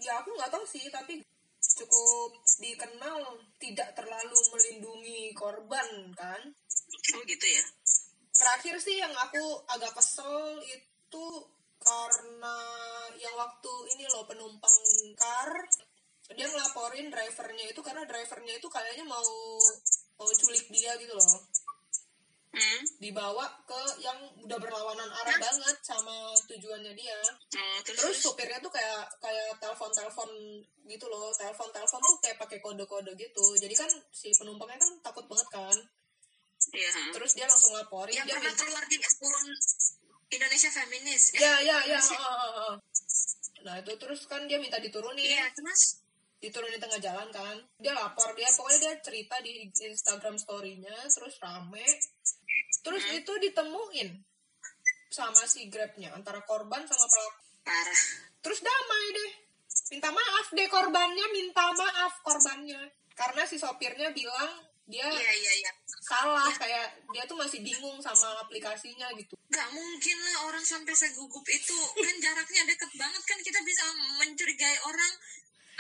[0.06, 1.18] ya aku nggak tahu sih tapi
[1.58, 2.30] cukup
[2.62, 6.54] dikenal tidak terlalu melindungi korban kan
[7.18, 7.64] Oh gitu ya.
[8.30, 11.26] terakhir sih yang aku agak kesel itu
[11.82, 12.58] karena
[13.18, 14.78] yang waktu ini loh penumpang
[15.18, 15.50] car
[16.34, 19.28] dia ngelaporin drivernya itu karena drivernya itu kayaknya mau
[20.18, 21.42] mau culik dia gitu loh.
[23.04, 27.20] Dibawa ke yang udah berlawanan arah banget sama tujuannya dia.
[27.60, 30.30] Oh, terus, terus supirnya tuh kayak kayak telepon telepon
[30.88, 31.28] gitu loh.
[31.36, 33.46] Telepon telepon tuh kayak pakai kode kode gitu.
[33.60, 35.78] Jadi kan si penumpangnya kan takut banget kan.
[36.72, 36.90] Iya.
[36.96, 37.02] ha.
[37.12, 38.16] terus dia langsung laporin.
[38.16, 39.36] Yang dia pernah keluar di akun
[40.32, 41.60] Indonesia feminis ya?
[41.60, 42.74] Ya ya ah.
[43.68, 45.28] nah itu terus kan dia minta diturunin.
[45.28, 46.00] Iya terus?
[46.40, 47.60] Diturunin tengah jalan kan.
[47.84, 51.84] Dia lapor dia pokoknya dia cerita di Instagram story-nya terus rame
[52.82, 54.10] terus itu ditemuin
[55.14, 57.42] sama si grabnya antara korban sama pelaku.
[57.64, 58.02] Parah.
[58.44, 59.32] terus damai deh.
[59.94, 62.82] Minta maaf deh korbannya minta maaf korbannya.
[63.14, 64.52] Karena si sopirnya bilang
[64.84, 65.72] dia Iya iya iya.
[66.04, 69.38] salah kayak dia tuh masih bingung sama aplikasinya gitu.
[69.48, 71.80] Nggak mungkin lah orang sampai segugup itu.
[72.04, 73.84] Kan jaraknya deket banget kan kita bisa
[74.20, 75.14] mencurigai orang.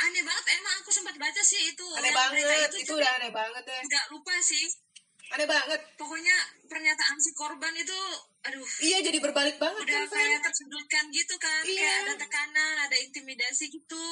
[0.07, 1.87] Aneh banget emang aku sempat baca sih itu.
[1.99, 3.81] Aneh banget itu, itu udah aneh banget deh.
[3.81, 4.82] Nggak lupa sih
[5.33, 5.81] aneh banget.
[5.97, 6.37] Pokoknya
[6.69, 7.99] pernyataan si korban itu
[8.43, 8.67] aduh.
[8.83, 11.79] Iya jadi berbalik banget udah kan kayak tersudutkan gitu kan Iya.
[11.79, 14.05] kayak ada tekanan ada intimidasi gitu.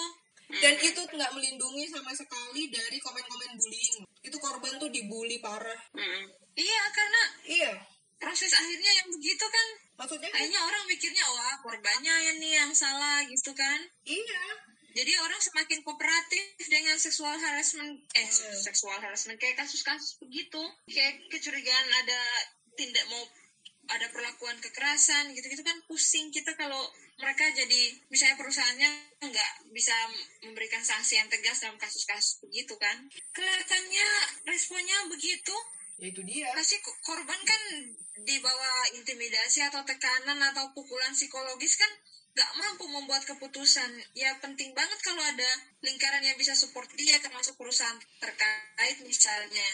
[0.51, 4.03] Dan itu nggak melindungi sama sekali dari komen-komen bullying.
[4.19, 5.79] Itu korban tuh dibully parah.
[5.95, 6.27] Hmm.
[6.51, 7.71] iya karena iya.
[8.19, 9.67] proses akhirnya yang begitu kan.
[9.95, 10.27] Maksudnya?
[10.27, 13.79] Kayaknya orang mikirnya wah korbannya yang nih yang salah gitu kan.
[14.03, 18.59] Iya jadi orang semakin kooperatif dengan seksual harassment eh Hmm.
[18.59, 20.61] seksual harassment kayak kasus-kasus begitu.
[20.87, 22.21] Kayak kecurigaan ada
[22.75, 23.23] tindak mau
[23.89, 26.79] ada perlakuan kekerasan gitu-gitu kan pusing kita kalau
[27.19, 28.89] mereka jadi misalnya perusahaannya
[29.19, 29.93] nggak bisa
[30.47, 33.09] memberikan sanksi yang tegas dalam kasus-kasus begitu kan.
[33.35, 34.07] Kelihatannya
[34.47, 35.55] responnya begitu.
[35.99, 36.49] Ya itu dia.
[36.55, 37.61] Pasti ko- korban kan
[38.21, 41.91] di bawah intimidasi atau tekanan atau pukulan psikologis kan
[42.31, 43.91] nggak mampu membuat keputusan.
[44.15, 45.49] Ya penting banget kalau ada
[45.83, 49.67] lingkaran yang bisa support dia termasuk perusahaan terkait misalnya.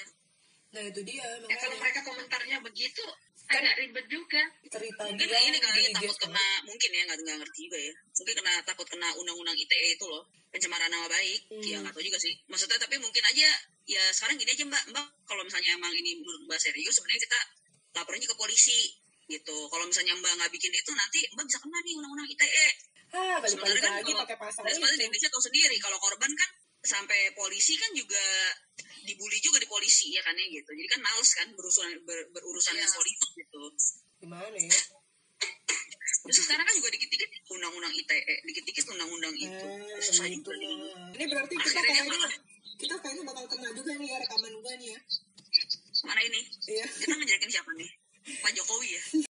[0.74, 3.06] Nah itu dia ya kalau mereka komentarnya begitu
[3.48, 4.44] agak ribet juga.
[4.68, 7.94] cerita mungkin dia ini kali di takut kena mungkin ya nggak nggak ngerti juga ya.
[7.96, 11.42] Mungkin kena takut kena undang-undang ITE itu loh pencemaran nama baik.
[11.48, 11.64] Hmm.
[11.64, 12.34] ya nggak tahu juga sih.
[12.52, 13.50] Maksudnya tapi mungkin aja
[13.88, 14.84] ya sekarang gini aja mbak.
[14.92, 17.40] Mbak kalau misalnya emang ini menurut mbak serius sebenarnya kita
[17.96, 18.92] laporannya ke polisi
[19.28, 19.58] gitu.
[19.68, 22.68] Kalau misalnya mbak nggak bikin itu nanti mbak bisa kena nih undang-undang ITE
[23.08, 25.76] ah sebenarnya kan lagi kalau pakai pasal sebenarnya di Indonesia tahu sendiri.
[25.80, 26.50] Kalau korban kan
[26.84, 28.24] sampai polisi kan juga
[29.08, 30.70] dibully juga di polisi ya kan ya gitu.
[30.76, 33.64] Jadi kan males kan berurusan ber- berurusan dengan politik gitu.
[34.20, 34.80] Gimana ya?
[36.28, 39.68] Terus sekarang kan juga dikit-dikit undang-undang ITE, dikit-dikit undang-undang itu.
[39.68, 40.52] Ah, Susah itu
[41.16, 42.30] ini berarti kita Akhirnya kayaknya
[42.78, 45.00] kita kayaknya bakal kena juga nih ya rekaman gue nih ya.
[46.04, 46.42] Mana ini?
[46.68, 46.86] iya.
[46.86, 47.90] Kita ngejelekin siapa nih?
[48.42, 49.27] Pak Jokowi ya?